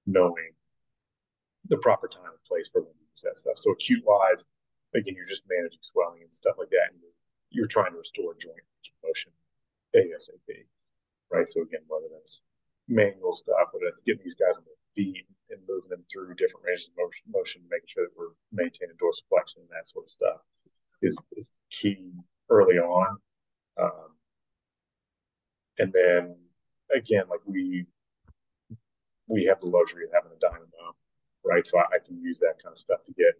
[0.07, 0.53] knowing
[1.68, 3.57] the proper time and place for when to use that stuff.
[3.57, 4.47] So acute wise,
[4.94, 7.16] again, you're just managing swelling and stuff like that, and you're,
[7.51, 8.61] you're trying to restore joint
[9.03, 9.33] motion
[9.97, 10.66] ASAP,
[11.33, 11.49] right?
[11.49, 12.40] So again, whether that's
[12.88, 16.88] manual stuff, whether that's getting these guys on their and moving them through different ranges
[16.88, 20.40] of motion, motion making sure that we're maintaining dorsiflexion and that sort of stuff
[21.02, 22.12] is, is key
[22.50, 23.18] early on.
[23.80, 24.14] Um,
[25.78, 26.37] and then
[26.94, 27.87] again, like we
[29.26, 30.94] we have the luxury of having a dynamo,
[31.44, 31.66] right?
[31.66, 33.35] So I, I can use that kind of stuff to get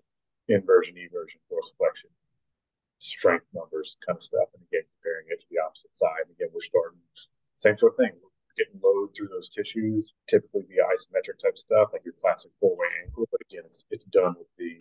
[0.49, 2.11] inversion, eversion, dorsiflexion,
[2.99, 6.27] strength numbers, kind of stuff, and again comparing it to the opposite side.
[6.35, 6.99] Again, we're starting
[7.57, 8.13] same sort of thing.
[8.21, 12.77] We're getting load through those tissues, typically via isometric type stuff, like your classic four
[12.77, 13.29] way ankle.
[13.31, 14.81] But again, it's it's done with the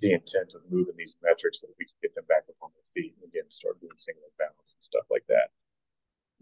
[0.00, 2.70] the intent of moving these metrics so that we can get them back up on
[2.74, 5.50] their feet and again start doing single balance and stuff like that.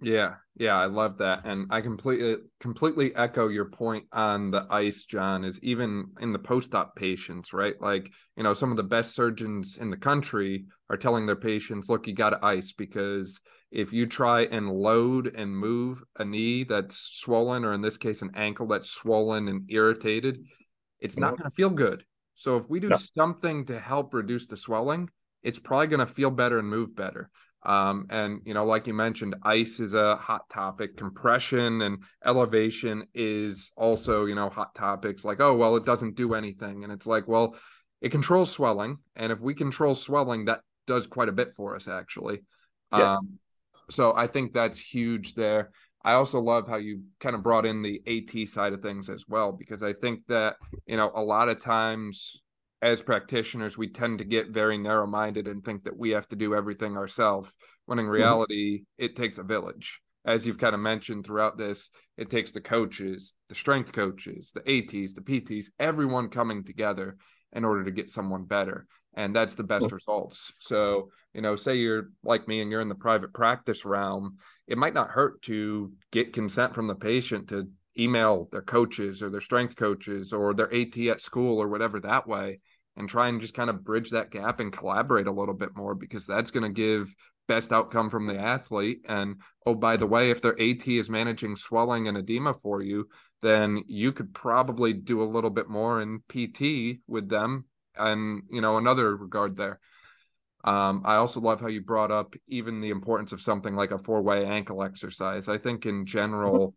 [0.01, 1.45] Yeah, yeah, I love that.
[1.45, 6.39] And I completely completely echo your point on the ice, Jon, is even in the
[6.39, 7.75] post-op patients, right?
[7.81, 11.89] Like, you know, some of the best surgeons in the country are telling their patients,
[11.89, 16.65] look, you got to ice because if you try and load and move a knee
[16.65, 20.47] that's swollen, or in this case, an ankle that's swollen and irritated,
[21.01, 22.05] it's not going to feel good.
[22.35, 22.97] So if we do No.
[22.97, 25.11] something to help reduce the swelling,
[25.43, 27.31] it's probably going to feel better and move better.
[27.65, 30.97] Um, and you know, like you mentioned, ice is a hot topic.
[30.97, 35.25] Compression and elevation is also, you know, hot topics.
[35.25, 37.57] Like, oh well, it doesn't do anything, and it's like, well,
[38.01, 41.89] it controls swelling, and if we control swelling, that does quite a bit for us,
[41.89, 42.45] actually.
[42.93, 43.17] Yes.
[43.17, 43.39] Um,
[43.91, 45.71] so I think that's huge there.
[46.05, 49.25] I also love how you kind of brought in the AT side of things as
[49.29, 52.41] well, because I think that, you know, a lot of times
[52.81, 56.37] as practitioners, we tend to get very narrow minded and think that we have to
[56.37, 57.53] do everything ourselves,
[57.87, 58.13] when in mm-hmm.
[58.13, 60.01] reality, it takes a village.
[60.25, 64.61] As you've kind of mentioned throughout this, it takes the coaches, the strength coaches, the
[64.61, 67.17] ATs, the PTs, everyone coming together
[67.53, 68.87] in order to get someone better.
[69.19, 70.53] And that's the best results.
[70.61, 74.37] So, you know, say you're like me and you're in the private practice realm,
[74.69, 79.29] it might not hurt to get consent from the patient to email their coaches or
[79.29, 82.61] their strength coaches or their AT at school or whatever that way
[82.97, 85.97] and try and just kind of bridge that gap and collaborate a little bit more
[85.97, 87.13] because that's going to give
[87.49, 89.35] best outcome from the athlete and
[89.67, 93.09] oh by the way if their AT is managing swelling and edema for you
[93.43, 97.65] then you could probably do a little bit more in PT with them
[97.99, 99.81] and you know another regard there
[100.65, 103.99] um, I also love how you brought up even the importance of something like a
[103.99, 105.49] four way ankle exercise.
[105.49, 106.75] I think in general,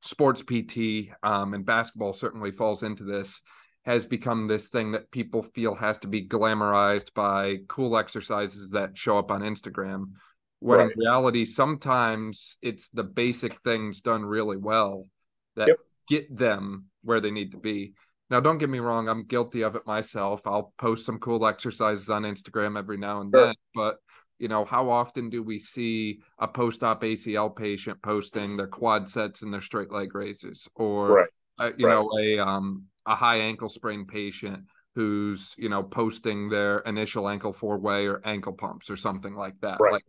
[0.00, 3.40] sports PT um, and basketball certainly falls into this,
[3.84, 8.96] has become this thing that people feel has to be glamorized by cool exercises that
[8.96, 10.12] show up on Instagram.
[10.60, 10.90] When right.
[10.90, 15.06] in reality, sometimes it's the basic things done really well
[15.54, 15.76] that yep.
[16.08, 17.94] get them where they need to be.
[18.30, 20.46] Now, don't get me wrong, I'm guilty of it myself.
[20.46, 23.46] I'll post some cool exercises on Instagram every now and sure.
[23.46, 23.96] then, but
[24.38, 29.42] you know, how often do we see a post-op ACL patient posting their quad sets
[29.42, 31.28] and their straight leg raises, or right.
[31.58, 31.94] uh, you right.
[31.94, 34.64] know, a um a high ankle sprain patient
[34.94, 39.54] who's you know posting their initial ankle four way or ankle pumps or something like
[39.60, 39.78] that.
[39.80, 39.94] Right.
[39.94, 40.04] Like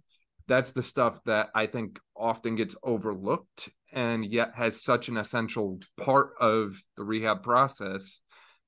[0.50, 5.80] that's the stuff that I think often gets overlooked and yet has such an essential
[5.96, 8.20] part of the rehab process.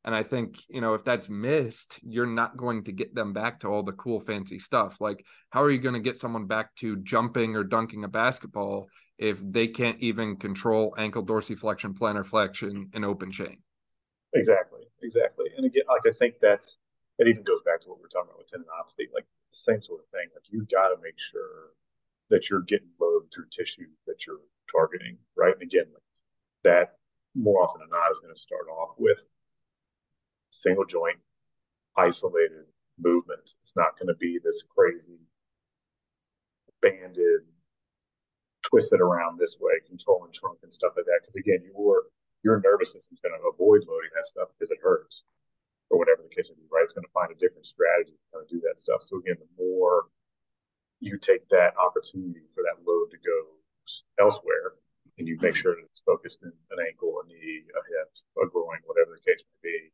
[0.05, 3.59] And I think, you know, if that's missed, you're not going to get them back
[3.59, 5.01] to all the cool, fancy stuff.
[5.01, 8.87] Like, how are you going to get someone back to jumping or dunking a basketball
[9.17, 13.61] if they can't even control ankle dorsiflexion, plantar flexion, and open chain?
[14.33, 14.81] Exactly.
[15.03, 15.49] Exactly.
[15.57, 16.77] And again, like, I think that's,
[17.19, 19.13] it even goes back to what we are talking about with tendinopathy.
[19.13, 20.29] Like, same sort of thing.
[20.33, 21.71] Like you've got to make sure
[22.29, 24.39] that you're getting load through tissue that you're
[24.71, 25.53] targeting, right?
[25.53, 26.03] And again, like
[26.63, 26.95] that
[27.35, 29.25] more often than not is going to start off with
[30.51, 31.19] single joint,
[31.97, 32.65] isolated
[32.99, 33.55] movement.
[33.61, 35.19] It's not going to be this crazy
[36.81, 37.41] banded,
[38.63, 41.19] twisted around this way, controlling trunk and stuff like that.
[41.21, 42.03] Because again, your
[42.43, 45.23] your nervous system's going to avoid loading that stuff because it hurts
[45.91, 46.87] or whatever the case may be, right?
[46.87, 49.03] It's going to find a different strategy to kind of do that stuff.
[49.03, 50.07] So again, the more
[51.03, 53.37] you take that opportunity for that load to go
[54.17, 54.79] elsewhere,
[55.17, 55.61] and you make mm-hmm.
[55.61, 59.25] sure that it's focused in an ankle, a knee, a hip, a groin, whatever the
[59.27, 59.91] case may be,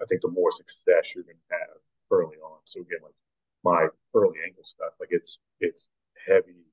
[0.00, 2.60] I think the more success you're going to have early on.
[2.64, 3.16] So again, like
[3.64, 5.88] my early ankle stuff, like it's it's
[6.26, 6.66] heavy,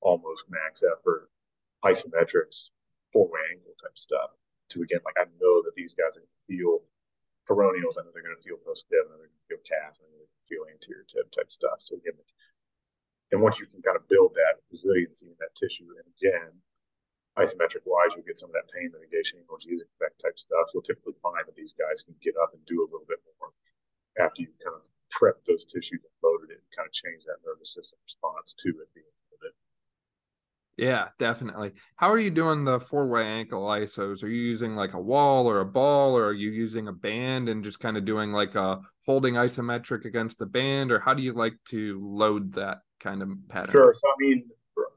[0.00, 1.28] almost max effort,
[1.84, 2.70] isometrics,
[3.12, 4.30] four way ankle type stuff.
[4.70, 6.80] To again, like I know that these guys are going to feel
[7.48, 9.96] peroneals, I know they're going to feel post tib, and they're going to feel calf,
[9.96, 11.80] and they're going to feel anterior tib type stuff.
[11.80, 12.14] So again,
[13.32, 16.52] and once you can kind of build that resiliency in that tissue, and again,
[17.40, 20.68] isometric wise, you'll get some of that pain mitigation, analgesic effect type stuff.
[20.72, 23.52] You'll typically find that these guys can get up and do a little bit more
[24.18, 24.84] after you've kind of
[25.14, 28.74] prepped those tissues and loaded it and kind of change that nervous system response to
[28.82, 29.17] it being
[30.78, 31.72] yeah, definitely.
[31.96, 34.22] How are you doing the four way ankle ISOs?
[34.22, 37.48] Are you using like a wall or a ball, or are you using a band
[37.48, 41.22] and just kind of doing like a holding isometric against the band, or how do
[41.22, 43.72] you like to load that kind of pattern?
[43.72, 43.92] Sure.
[43.92, 44.44] So, I mean,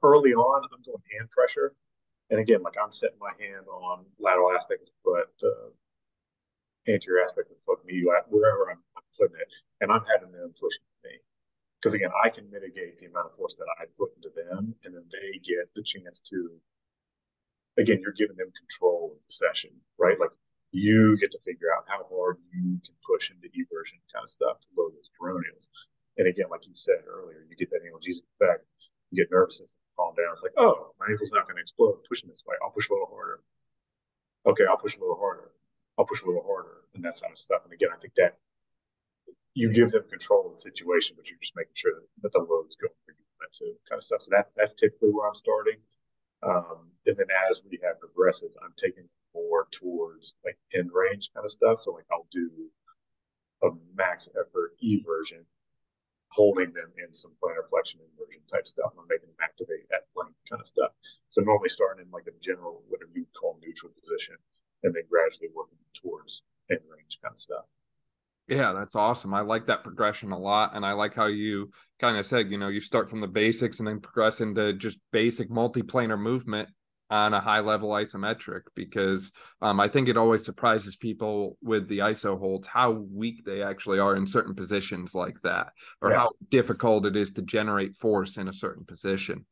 [0.03, 1.73] early on, I'm doing hand pressure.
[2.29, 7.23] And again, like I'm setting my hand on lateral aspect of the foot, uh, anterior
[7.23, 8.77] aspect of the foot, me, wherever I'm,
[9.17, 9.47] putting it.
[9.81, 10.75] And I'm having them push
[11.81, 14.93] because again, I can mitigate the amount of force that I put into them, and
[14.93, 16.51] then they get the chance to.
[17.77, 20.19] Again, you're giving them control of the session, right?
[20.19, 20.31] Like
[20.71, 24.59] you get to figure out how hard you can push into eversion kind of stuff
[24.59, 25.69] to load those peroneals.
[26.17, 28.65] And again, like you said earlier, you get that analgesic effect,
[29.09, 30.33] you get nervous system calm down.
[30.33, 32.55] It's like, oh, my ankle's not going to explode I'm pushing this way.
[32.63, 33.39] I'll push a little harder.
[34.45, 35.51] Okay, I'll push a little harder.
[35.97, 37.61] I'll push a little harder, and that kind of stuff.
[37.63, 38.37] And again, I think that
[39.53, 42.39] you give them control of the situation, but you're just making sure that, that the
[42.39, 44.21] load's going for you, too, kind of stuff.
[44.21, 45.77] So that that's typically where I'm starting.
[46.43, 51.51] Um, and then as rehab progresses, I'm taking more towards like end range kind of
[51.51, 51.79] stuff.
[51.79, 52.49] So like I'll do
[53.63, 55.45] a max effort eversion,
[56.29, 58.91] holding them in some plantar flexion inversion type stuff.
[58.97, 60.91] I'm making them activate at length kind of stuff.
[61.29, 64.35] So normally starting in like a general, whatever you call neutral position,
[64.83, 67.65] and then gradually working towards end range kind of stuff.
[68.47, 69.33] Yeah, that's awesome.
[69.33, 70.75] I like that progression a lot.
[70.75, 73.79] And I like how you kind of said, you know, you start from the basics
[73.79, 76.67] and then progress into just basic multiplanar movement
[77.11, 81.99] on a high level isometric because um, I think it always surprises people with the
[81.99, 86.19] ISO holds how weak they actually are in certain positions like that, or yeah.
[86.19, 89.45] how difficult it is to generate force in a certain position.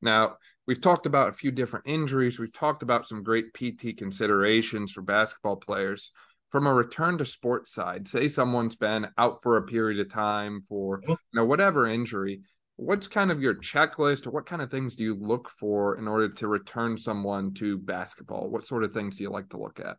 [0.00, 0.36] Now,
[0.66, 2.38] we've talked about a few different injuries.
[2.38, 6.12] We've talked about some great PT considerations for basketball players
[6.50, 10.60] from a return to sports side, say someone's been out for a period of time
[10.60, 11.10] for mm-hmm.
[11.10, 12.40] you know whatever injury,
[12.76, 16.06] what's kind of your checklist or what kind of things do you look for in
[16.06, 18.48] order to return someone to basketball?
[18.48, 19.96] What sort of things do you like to look at?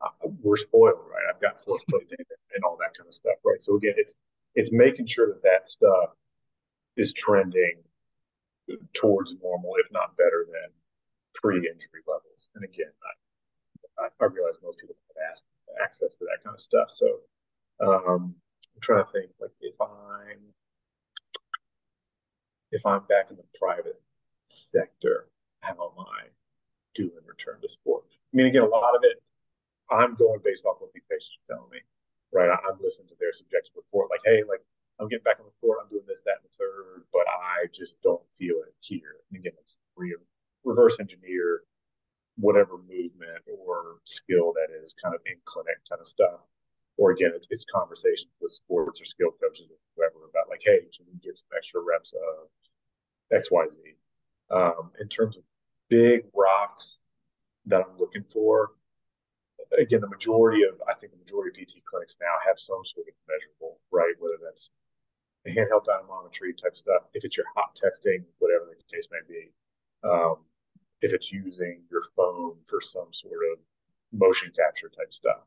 [0.00, 1.32] Uh, we're spoiled, right?
[1.32, 3.62] I've got force plate data and all that kind of stuff, right?
[3.62, 4.14] So again, it's
[4.54, 6.10] it's making sure that that stuff
[6.96, 7.76] is trending
[8.92, 10.70] towards normal, if not better than
[11.34, 12.50] pre-injury levels.
[12.54, 12.92] And again,
[13.98, 15.40] I, I realize most people have
[15.82, 16.90] access to that kind of stuff.
[16.90, 17.20] So
[17.80, 18.34] um,
[18.74, 20.38] I'm trying to think, like if I'm
[22.70, 24.00] if I'm back in the private
[24.46, 25.28] sector,
[25.60, 26.28] how am I
[26.94, 28.04] doing return to sport?
[28.10, 29.22] I mean, again, a lot of it,
[29.90, 31.80] I'm going based off what these patients are telling me,
[32.32, 32.48] right?
[32.48, 34.64] I'm listening to their subjective report, like, hey, like
[34.98, 37.66] I'm getting back on the court, I'm doing this, that, and the third, but I
[37.72, 39.20] just don't feel it here.
[39.30, 39.52] And again,
[39.96, 40.16] re-
[40.64, 41.62] reverse engineer
[42.36, 46.40] whatever movement or skill that is kind of in clinic kind of stuff.
[46.96, 50.80] Or again, it's, it's conversations with sports or skill coaches or whoever about like, hey,
[50.94, 52.48] can we get some extra reps of
[53.36, 53.78] X, Y, Z?
[54.50, 55.42] Um, in terms of
[55.88, 56.98] big rocks
[57.66, 58.72] that I'm looking for,
[59.78, 63.08] again, the majority of I think the majority of PT clinics now have some sort
[63.08, 64.14] of measurable, right?
[64.18, 64.70] Whether that's
[65.46, 69.50] a handheld dynamometry type stuff, if it's your hop testing, whatever the case may be,
[70.04, 70.36] um,
[71.02, 73.58] if it's using your phone for some sort of
[74.12, 75.42] motion capture type stuff,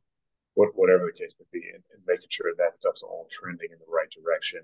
[0.54, 3.80] what, whatever the case may be, and, and, making sure that stuff's all trending in
[3.80, 4.62] the right direction.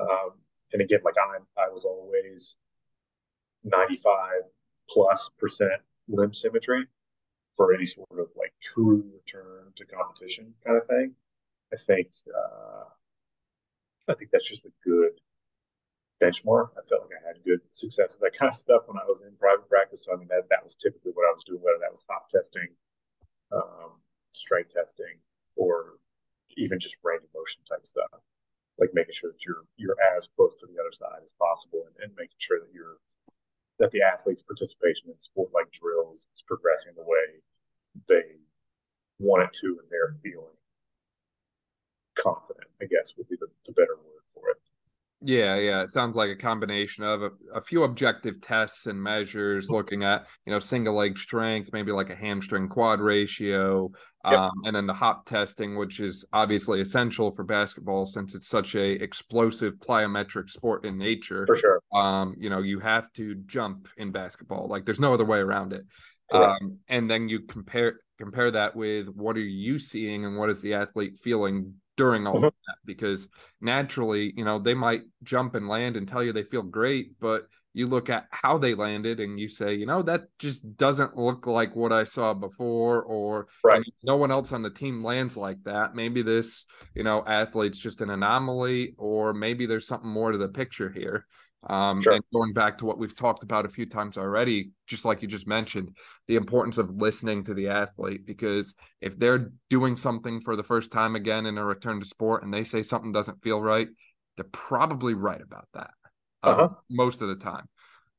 [0.00, 0.32] Um,
[0.72, 2.56] and again, like I, I was always
[3.64, 4.42] 95
[4.88, 6.86] plus percent limb symmetry
[7.52, 11.14] for any sort of like true return to competition kind of thing.
[11.72, 12.84] I think uh,
[14.08, 15.12] I think that's just a good
[16.24, 16.72] benchmark.
[16.78, 19.20] I felt like I had good success with that kind of stuff when I was
[19.20, 20.04] in private practice.
[20.04, 22.28] So I mean that that was typically what I was doing, whether that was hop
[22.28, 22.68] testing,
[23.52, 24.00] um,
[24.72, 25.20] testing,
[25.56, 26.00] or
[26.56, 28.24] even just range of motion type stuff.
[28.78, 32.08] Like making sure that you're you're as close to the other side as possible and,
[32.08, 32.98] and making sure that you're
[33.78, 37.42] that the athlete's participation in sport like drills is progressing the way
[38.08, 38.38] they
[39.18, 40.58] want it to and they're feeling
[42.14, 44.58] confident, I guess would be the, the better word for it.
[45.26, 45.82] Yeah, yeah.
[45.82, 50.26] It sounds like a combination of a, a, few objective tests and measures looking at,
[50.44, 53.90] you know, single leg strength, maybe like a hamstring quad ratio,
[54.24, 54.38] yep.
[54.38, 58.74] um, and then the hop testing, which is obviously essential for basketball since it's such
[58.74, 61.46] a explosive plyometric sport in nature.
[61.46, 61.80] For sure.
[61.94, 64.68] Um, you know, you have to jump in basketball.
[64.68, 65.84] Like there's no other way around it.
[66.32, 70.60] Um, and then you compare compare that with what are you seeing and what is
[70.60, 72.44] the athlete feeling during all mm-hmm.
[72.46, 73.28] of that because
[73.60, 77.48] naturally, you know, they might jump and land and tell you they feel great, but
[77.74, 81.46] you look at how they landed and you say, you know, that just doesn't look
[81.46, 83.82] like what I saw before, or right.
[84.04, 85.94] no one else on the team lands like that.
[85.94, 90.48] Maybe this, you know, athlete's just an anomaly, or maybe there's something more to the
[90.48, 91.26] picture here.
[91.68, 92.14] Um, sure.
[92.14, 95.28] And going back to what we've talked about a few times already, just like you
[95.28, 95.96] just mentioned,
[96.28, 100.92] the importance of listening to the athlete, because if they're doing something for the first
[100.92, 103.88] time again in a return to sport and they say something doesn't feel right,
[104.36, 105.90] they're probably right about that
[106.42, 106.68] uh, uh-huh.
[106.90, 107.68] most of the time.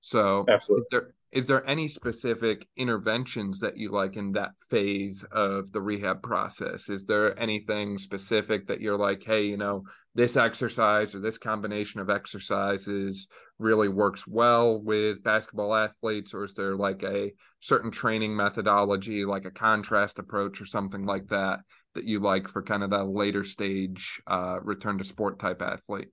[0.02, 0.86] So, absolutely.
[0.92, 6.24] There, is there any specific interventions that you like in that phase of the rehab
[6.24, 6.88] process?
[6.88, 9.84] Is there anything specific that you're like hey you know
[10.16, 13.28] this exercise or this combination of exercises
[13.60, 19.44] really works well with basketball athletes or is there like a certain training methodology like
[19.44, 21.60] a contrast approach or something like that
[21.96, 26.10] that you like for kind of that later stage uh, return to sport type athlete?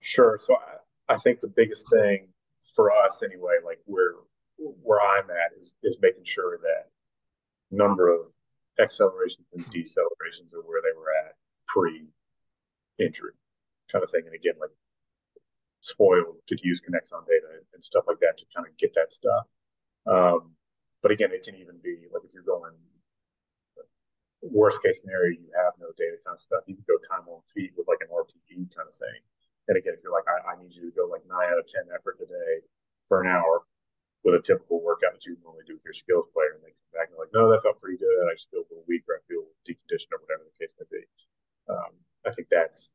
[0.00, 0.38] Sure.
[0.40, 2.28] So I, I think the biggest thing
[2.74, 4.14] for us anyway like we're
[4.58, 6.90] where I'm at is is making sure that
[7.70, 8.32] number of
[8.78, 11.34] accelerations and decelerations are where they were at
[11.66, 12.06] pre
[12.98, 13.32] injury
[13.90, 14.22] kind of thing.
[14.26, 14.70] And again, like
[15.80, 19.46] spoiled to use Kinexon data and stuff like that to kind of get that stuff.
[20.06, 20.52] Um,
[21.02, 22.72] but again, it can even be like if you're going
[24.44, 26.64] worst case scenario, you have no data kind of stuff.
[26.66, 29.20] You can go time on feet with like an RPE kind of thing.
[29.68, 31.66] And again, if you're like, I, I need you to go like nine out of
[31.66, 32.60] 10 effort today
[33.08, 33.64] for an hour,
[34.24, 36.96] with a typical workout that you normally do with your skills player, and they come
[36.96, 38.08] back and like, no, that felt pretty good.
[38.24, 40.88] I just feel a little weak, or I feel deconditioned, or whatever the case may
[40.88, 41.04] be.
[41.68, 41.92] Um,
[42.24, 42.90] I think that's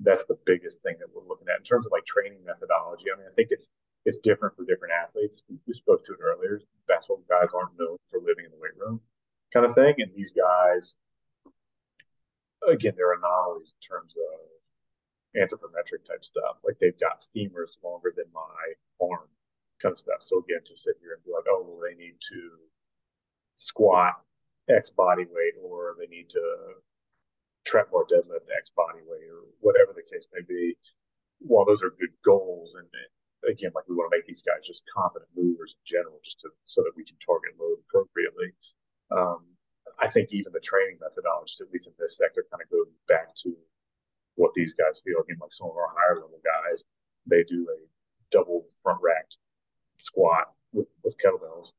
[0.00, 3.12] that's the biggest thing that we're looking at in terms of like training methodology.
[3.12, 3.68] I mean, I think it's
[4.08, 5.44] it's different for different athletes.
[5.48, 6.60] We, we spoke to it earlier.
[6.88, 9.04] Basketball guys aren't known for living in the weight room,
[9.52, 10.96] kind of thing, and these guys,
[12.64, 14.40] again, they're anomalies in terms of
[15.36, 16.56] anthropometric type stuff.
[16.64, 18.72] Like they've got femurs longer than my
[19.04, 19.28] arm
[19.82, 20.20] kind of stuff.
[20.20, 22.40] So again, to sit here and be like, oh, well, they need to
[23.54, 24.14] squat
[24.68, 26.44] X body weight, or they need to
[27.64, 30.76] trap bar deadlift X body weight, or whatever the case may be.
[31.40, 32.86] while those are good goals, and
[33.48, 36.48] again, like we want to make these guys just competent movers in general, just to
[36.64, 38.52] so that we can target load appropriately.
[39.10, 39.56] Um,
[39.98, 43.34] I think even the training methodologies, at least in this sector, kind of go back
[43.44, 43.56] to
[44.36, 45.20] what these guys feel.
[45.24, 46.84] Again, like some of our higher level guys,
[47.26, 47.80] they do a
[48.30, 49.38] double front racked
[50.00, 51.74] squat with, with kettlebells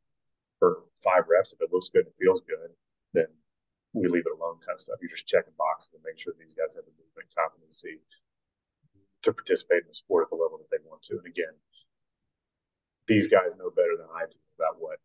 [0.60, 1.54] for five reps.
[1.54, 2.72] If it looks good and feels good,
[3.14, 3.28] then
[3.94, 5.02] we leave it alone kind of stuff.
[5.02, 8.00] You're just checking boxes and make sure these guys have the movement competency
[9.24, 11.18] to participate in the sport at the level that they want to.
[11.18, 11.54] And again,
[13.08, 15.02] these guys know better than I do about what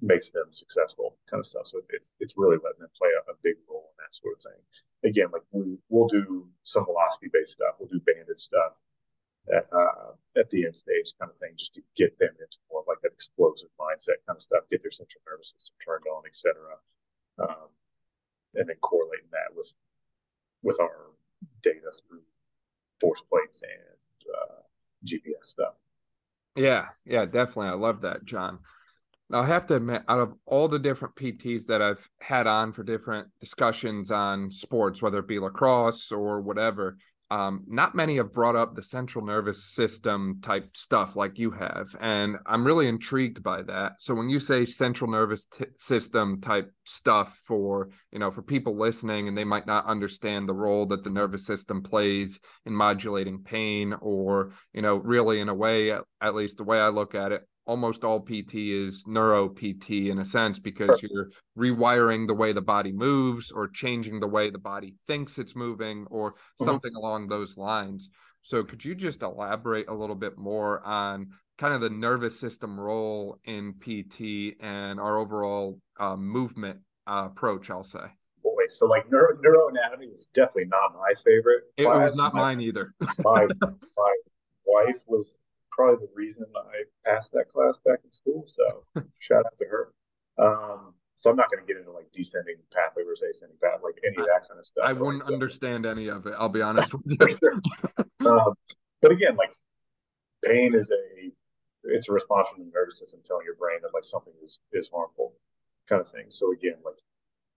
[0.00, 1.66] makes them successful kind of stuff.
[1.66, 4.40] So it's it's really letting them play a, a big role in that sort of
[4.40, 4.60] thing.
[5.04, 8.78] Again, like we we'll do some velocity based stuff, we'll do banded stuff
[9.52, 12.84] at uh, at the end stage kind of thing, just to get them into more
[12.86, 16.54] like that explosive mindset kind of stuff, get their central nervous system turned on, etc.
[17.38, 17.68] Um,
[18.54, 19.74] and then correlating that with
[20.62, 21.12] with our
[21.62, 22.22] data through
[23.00, 24.62] force plates and uh,
[25.04, 25.74] GPS stuff.
[26.56, 27.68] Yeah, yeah, definitely.
[27.68, 28.58] I love that, Jon.
[29.30, 32.72] Now, I have to admit, out of all the different PTs that I've had on
[32.72, 36.96] for different discussions on sports, whether it be lacrosse or whatever,
[37.30, 41.94] um, not many have brought up the central nervous system type stuff like you have.
[42.00, 43.92] And I'm really intrigued by that.
[43.98, 48.76] So when you say central nervous t- system type stuff for, you know, for people
[48.76, 53.42] listening and they might not understand the role that the nervous system plays in modulating
[53.42, 57.14] pain or, you know, really in a way, at, at least the way I look
[57.14, 62.34] at it, almost all PT is neuro PT in a sense because you're rewiring the
[62.34, 66.64] way the body moves or changing the way the body thinks it's moving or mm-hmm.
[66.64, 68.10] something along those lines.
[68.42, 72.80] So could you just elaborate a little bit more on kind of the nervous system
[72.80, 78.06] role in PT and our overall uh, movement uh, approach, I'll say?
[78.42, 81.64] Boy, so like neuro, neuroanatomy was definitely not my favorite.
[81.76, 82.06] It class.
[82.06, 82.94] was not my, mine either.
[83.22, 84.16] my, my
[84.64, 85.34] wife was
[85.70, 88.44] probably the reason I passed that class back in school.
[88.46, 88.84] So
[89.18, 89.92] shout out to her.
[90.38, 94.00] Um, so I'm not going to get into like descending pathway versus ascending path, like
[94.04, 94.84] any of that kind of stuff.
[94.86, 96.34] I wouldn't so, understand any of it.
[96.38, 97.28] I'll be honest with you.
[97.28, 97.60] sure.
[98.26, 98.54] um,
[99.02, 99.52] but again, like
[100.44, 101.30] pain is a
[101.84, 104.90] it's a response from the nervous system telling your brain that like something is is
[104.92, 105.34] harmful,
[105.88, 106.26] kind of thing.
[106.28, 106.96] So again, like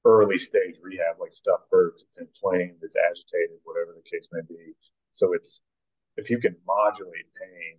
[0.06, 4.74] early stage rehab, like stuff hurts, it's inflamed, it's agitated, whatever the case may be.
[5.14, 5.62] So it's
[6.18, 7.78] if you can modulate pain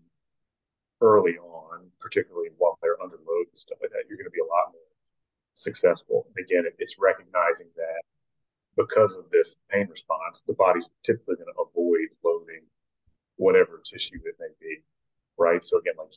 [1.04, 4.40] early on, particularly while they're under load and stuff like that, you're going to be
[4.40, 4.88] a lot more
[5.52, 6.26] successful.
[6.26, 8.02] And again, it's recognizing that
[8.76, 12.64] because of this pain response, the body's typically going to avoid loading
[13.36, 14.82] whatever tissue it may be,
[15.38, 15.64] right?
[15.64, 16.16] So again, like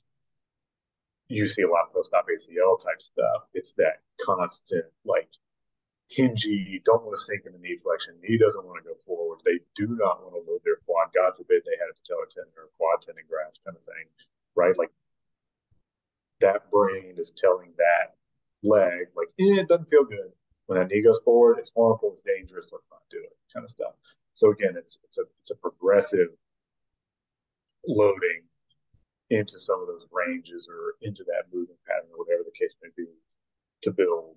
[1.27, 3.51] you see a lot of post-op ACL type stuff.
[3.53, 5.29] It's that constant like
[6.07, 8.15] hingy, don't want to sink in the knee flexion.
[8.23, 9.43] Knee doesn't want to go forward.
[9.43, 11.11] They do not want to load their quad.
[11.11, 14.07] God forbid they had a patellar tendon or quad tendon graft kind of thing
[14.57, 14.77] right?
[14.77, 14.91] Like
[16.41, 18.15] that brain is telling that
[18.63, 20.31] leg, like, eh, it doesn't feel good.
[20.65, 23.69] When that knee goes forward, it's harmful, it's dangerous, let's not do it, kind of
[23.69, 23.93] stuff.
[24.33, 26.29] So again, it's it's a it's a progressive
[27.87, 28.43] loading
[29.29, 32.89] into some of those ranges or into that movement pattern or whatever the case may
[32.95, 33.07] be
[33.83, 34.35] to build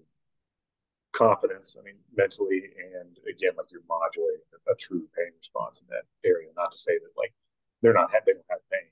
[1.13, 5.89] confidence, I mean, mentally, and again, like you're modulating a, a, true pain response in
[5.91, 6.49] that area.
[6.57, 7.33] Not to say that like
[7.83, 8.89] they're not they don't have pain,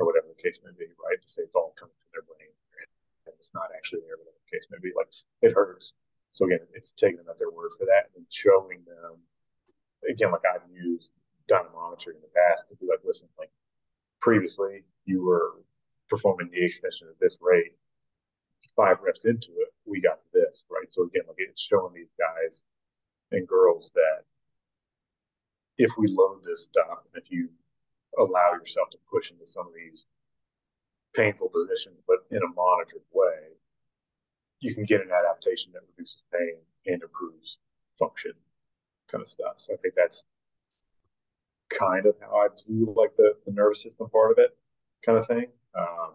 [0.00, 1.20] or whatever the case may be, right?
[1.20, 2.48] To say it's all coming from their brain
[3.28, 4.96] and it's not actually there, whatever the case may be.
[4.96, 5.12] Like
[5.44, 5.92] it hurts.
[6.32, 9.20] So again, it's taking them at their word for that and showing them
[10.08, 11.10] again, like I've used
[11.52, 13.50] dynamometry in the past to be like, listen, like
[14.20, 15.60] previously you were
[16.08, 17.76] performing the extension at this rate.
[18.76, 20.88] Five reps into it, we got to this, right?
[20.88, 22.62] So again, like it's showing these guys
[23.32, 24.24] and girls that
[25.76, 27.48] if we load this stuff, and if you
[28.18, 30.06] allow yourself to push into some of these
[31.14, 33.56] painful positions, but in a monitored way,
[34.60, 36.56] you can get an adaptation that reduces pain
[36.86, 37.58] and improves
[37.98, 38.32] function
[39.10, 39.54] kind of stuff.
[39.56, 40.24] So I think that's
[41.70, 44.56] kind of how I view like the, the nervous system part of it
[45.04, 45.46] kind of thing.
[45.78, 46.12] Um,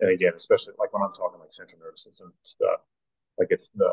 [0.00, 2.80] and again, especially like when I'm talking like central nervous system stuff,
[3.38, 3.92] like it's the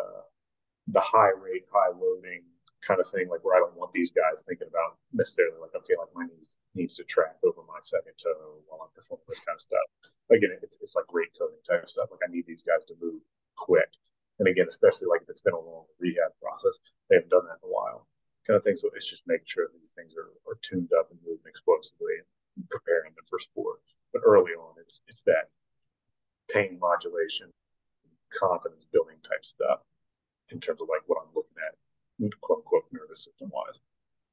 [0.89, 2.43] the high rate, high loading
[2.85, 5.97] kind of thing, like where I don't want these guys thinking about necessarily like, okay,
[5.97, 9.57] like my knees needs to track over my second toe while I'm performing this kind
[9.57, 9.87] of stuff.
[10.29, 12.09] Again, it's, it's like rate coding type stuff.
[12.11, 13.21] Like I need these guys to move
[13.55, 13.89] quick.
[14.39, 16.77] And again, especially like if it's been a long rehab process,
[17.09, 18.05] they haven't done that in a while
[18.45, 18.77] kind of thing.
[18.77, 22.69] So it's just making sure these things are, are tuned up and moving explosively and
[22.69, 23.81] preparing them for sport.
[24.13, 25.49] But early on, it's, it's that
[26.53, 27.49] pain modulation,
[28.31, 29.81] confidence building type stuff
[30.49, 31.75] in terms of like what I'm looking at
[33.17, 33.79] system wise.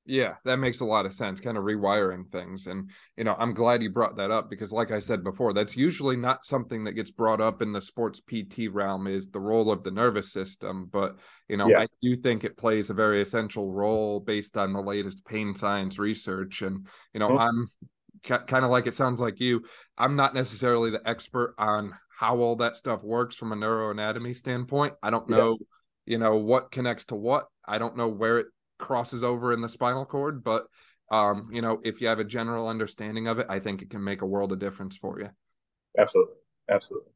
[0.06, 2.66] Yeah, that makes a lot of sense, kind of rewiring things.
[2.66, 5.78] And, you know, I'm glad you brought that up because, like I said before, that's
[5.78, 9.70] usually not something that gets brought up in the sports PT realm is the role
[9.70, 10.90] of the nervous system.
[10.92, 11.16] But,
[11.48, 11.80] you know, yeah.
[11.80, 15.98] I do think it plays a very essential role based on the latest pain science
[15.98, 16.60] research.
[16.60, 17.38] And, you know, mm-hmm.
[18.28, 19.64] I'm kind of like it sounds like you,
[19.96, 24.94] I'm not necessarily the expert on how all that stuff works from a neuroanatomy standpoint.
[25.02, 26.12] I don't know, yeah.
[26.12, 27.46] you know, what connects to what.
[27.66, 28.46] I don't know where it
[28.78, 30.66] crosses over in the spinal cord, but
[31.10, 34.02] um, you know, if you have a general understanding of it, I think it can
[34.02, 35.28] make a world of difference for you.
[35.98, 36.34] Absolutely.
[36.68, 37.10] Absolutely.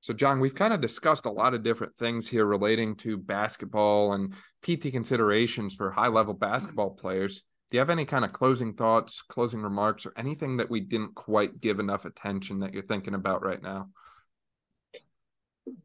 [0.00, 4.14] So, Jon, we've kind of discussed a lot of different things here relating to basketball
[4.14, 7.42] and PT considerations for high level basketball players.
[7.70, 11.14] Do you have any kind of closing thoughts, closing remarks, or anything that we didn't
[11.14, 13.90] quite give enough attention that you're thinking about right now?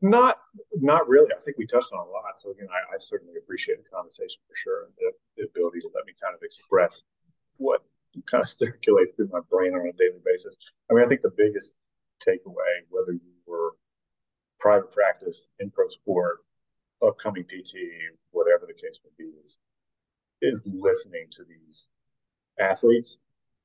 [0.02, 0.38] Not,
[0.74, 1.32] not really.
[1.32, 2.38] I think we touched on a lot.
[2.38, 5.90] So again, I, I certainly appreciate the conversation for sure, and the, the, ability to
[5.94, 7.04] let me kind of express
[7.58, 7.84] what
[8.26, 10.58] kind of circulates through my brain on a daily basis.
[10.90, 11.76] I mean, I think the biggest
[12.26, 13.76] takeaway, whether you were
[14.60, 16.44] private practice, in pro sport,
[17.06, 17.76] upcoming PT,
[18.32, 19.60] whatever the case may be, is
[20.42, 21.88] is listening to these
[22.60, 23.18] athletes,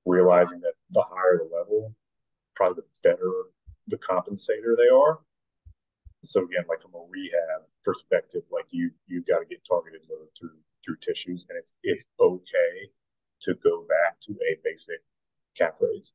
[0.06, 1.94] realizing that the higher the level,
[2.54, 3.30] probably the better
[3.88, 5.18] the compensator they are
[6.22, 10.56] so again, like from a rehab perspective, like you you've got to get targeted through
[10.84, 12.90] through tissues, and it's it's okay
[13.42, 15.00] to go back to a basic
[15.56, 16.12] calf raise,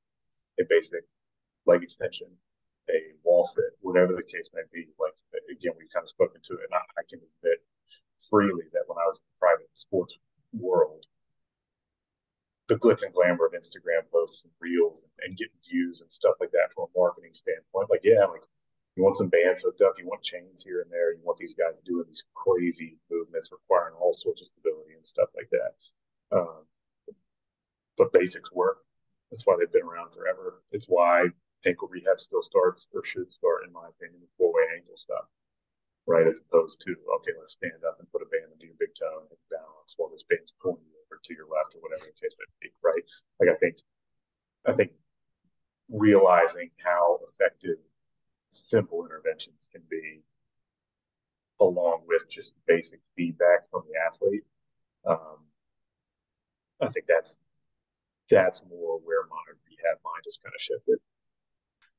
[0.60, 1.03] a basic
[1.66, 2.28] leg extension,
[2.89, 4.88] a wall sit, whatever the case may be.
[4.99, 5.14] Like
[5.49, 7.60] again, we've kind of spoken to it, and I, I can admit
[8.30, 10.20] freely that when I was in the private sports
[10.53, 11.06] world,
[12.68, 16.36] the glitz and glamour of Instagram posts and reels and, and getting views and stuff
[16.39, 18.45] like that from a marketing standpoint, like yeah, like
[18.96, 21.54] you want some bands hooked up, you want chains here and there, you want these
[21.54, 26.38] guys doing these crazy movements requiring all sorts of stability and stuff like that.
[26.38, 26.64] Um,
[27.98, 28.78] but basics work.
[29.32, 30.62] That's why they've been around forever.
[30.72, 31.28] It's why
[31.66, 35.26] ankle rehab still starts or should start, in my opinion, with four way ankle stuff,
[36.08, 36.28] right?
[36.28, 39.28] As opposed to, okay, let's stand up and put a band into your big toe
[39.28, 42.36] and balance while this band's pulling you over to your left or whatever the case
[42.39, 43.04] may be, right?
[43.39, 43.84] Like I think,
[44.66, 44.91] I think
[45.89, 47.78] realizing how effective
[48.56, 50.22] simple interventions can be,
[51.60, 54.43] along with just basic feedback from the athlete.
[55.06, 55.38] Um,
[56.82, 57.39] I think that's
[58.30, 59.38] that's more where my
[59.70, 60.99] rehab mind has kind of shifted.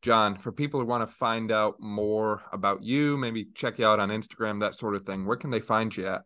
[0.02, 4.00] Jon, for people who want to find out more about you, maybe check you out
[4.00, 6.22] on Instagram, that sort of thing, where can they find you at?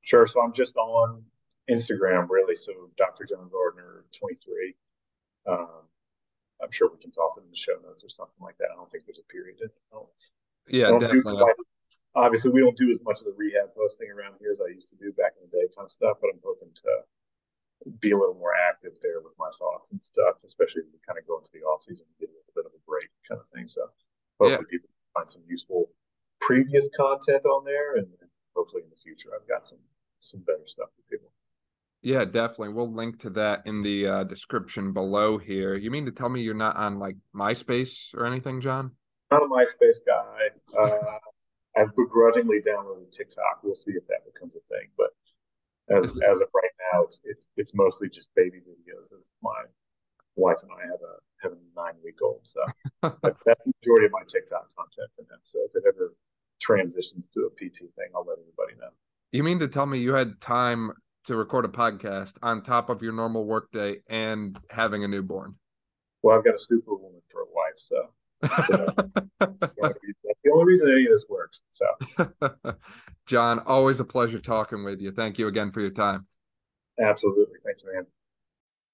[0.00, 0.26] Sure.
[0.26, 1.22] So I'm just on
[1.70, 2.54] Instagram, really.
[2.54, 3.24] So Dr.
[3.24, 4.74] Jon Gardner, 23.
[5.46, 5.87] Um,
[6.62, 8.68] I'm sure we can toss it in the show notes or something like that.
[8.72, 9.58] I don't think there's a period.
[10.68, 11.38] Yeah, definitely.
[11.38, 11.54] Do,
[12.14, 14.90] obviously, we don't do as much of the rehab posting around here as I used
[14.90, 16.18] to do back in the day, kind of stuff.
[16.20, 16.92] But I'm hoping to
[18.00, 21.18] be a little more active there with my thoughts and stuff, especially as we kind
[21.18, 23.40] of go into the off season and get a little bit of a break, kind
[23.40, 23.68] of thing.
[23.70, 23.86] So
[24.40, 24.70] hopefully, yeah.
[24.70, 25.90] people find some useful
[26.40, 28.10] previous content on there, and
[28.54, 29.80] hopefully in the future, I've got some
[30.18, 31.30] some better stuff for people.
[32.02, 32.70] Yeah, definitely.
[32.70, 35.74] We'll link to that in the uh, description below here.
[35.74, 38.92] You mean to tell me you're not on like MySpace or anything, Jon?
[39.30, 40.48] Not a MySpace guy.
[40.78, 41.18] Uh,
[41.76, 43.60] I've begrudgingly downloaded TikTok.
[43.62, 44.88] We'll see if that becomes a thing.
[44.96, 45.10] But
[45.90, 49.12] as as of right now, it's it's it's mostly just baby videos.
[49.16, 49.64] As my
[50.36, 52.60] wife and I have a have a nine week old, so
[53.02, 55.38] that's the majority of my TikTok content for them.
[55.42, 56.14] So if it ever
[56.60, 58.90] transitions to a PT thing, I'll let everybody know.
[59.32, 60.92] You mean to tell me you had time
[61.28, 65.54] to record a podcast on top of your normal workday and having a newborn?
[66.22, 68.08] Well, I've got a superwoman for a wife, so.
[69.38, 71.62] that's, the only reason any of this works.
[71.68, 71.86] So,
[73.26, 75.12] Jon, always a pleasure talking with you.
[75.12, 76.26] Thank you again for your time.
[76.98, 77.56] Absolutely.
[77.62, 78.06] Thank you, man.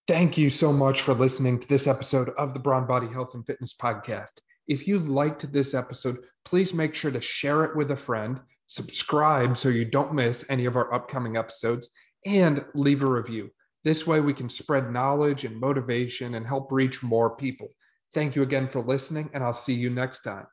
[0.09, 3.47] Thank you so much for listening to this episode of the Brawn Body Health and
[3.47, 4.41] Fitness Podcast.
[4.67, 9.57] If you liked this episode, please make sure to share it with a friend, subscribe
[9.57, 11.91] so you don't miss any of our upcoming episodes,
[12.25, 13.51] and leave a review.
[13.85, 17.69] This way, we can spread knowledge and motivation and help reach more people.
[18.15, 20.47] Thank you again for listening, and I'll see you next time.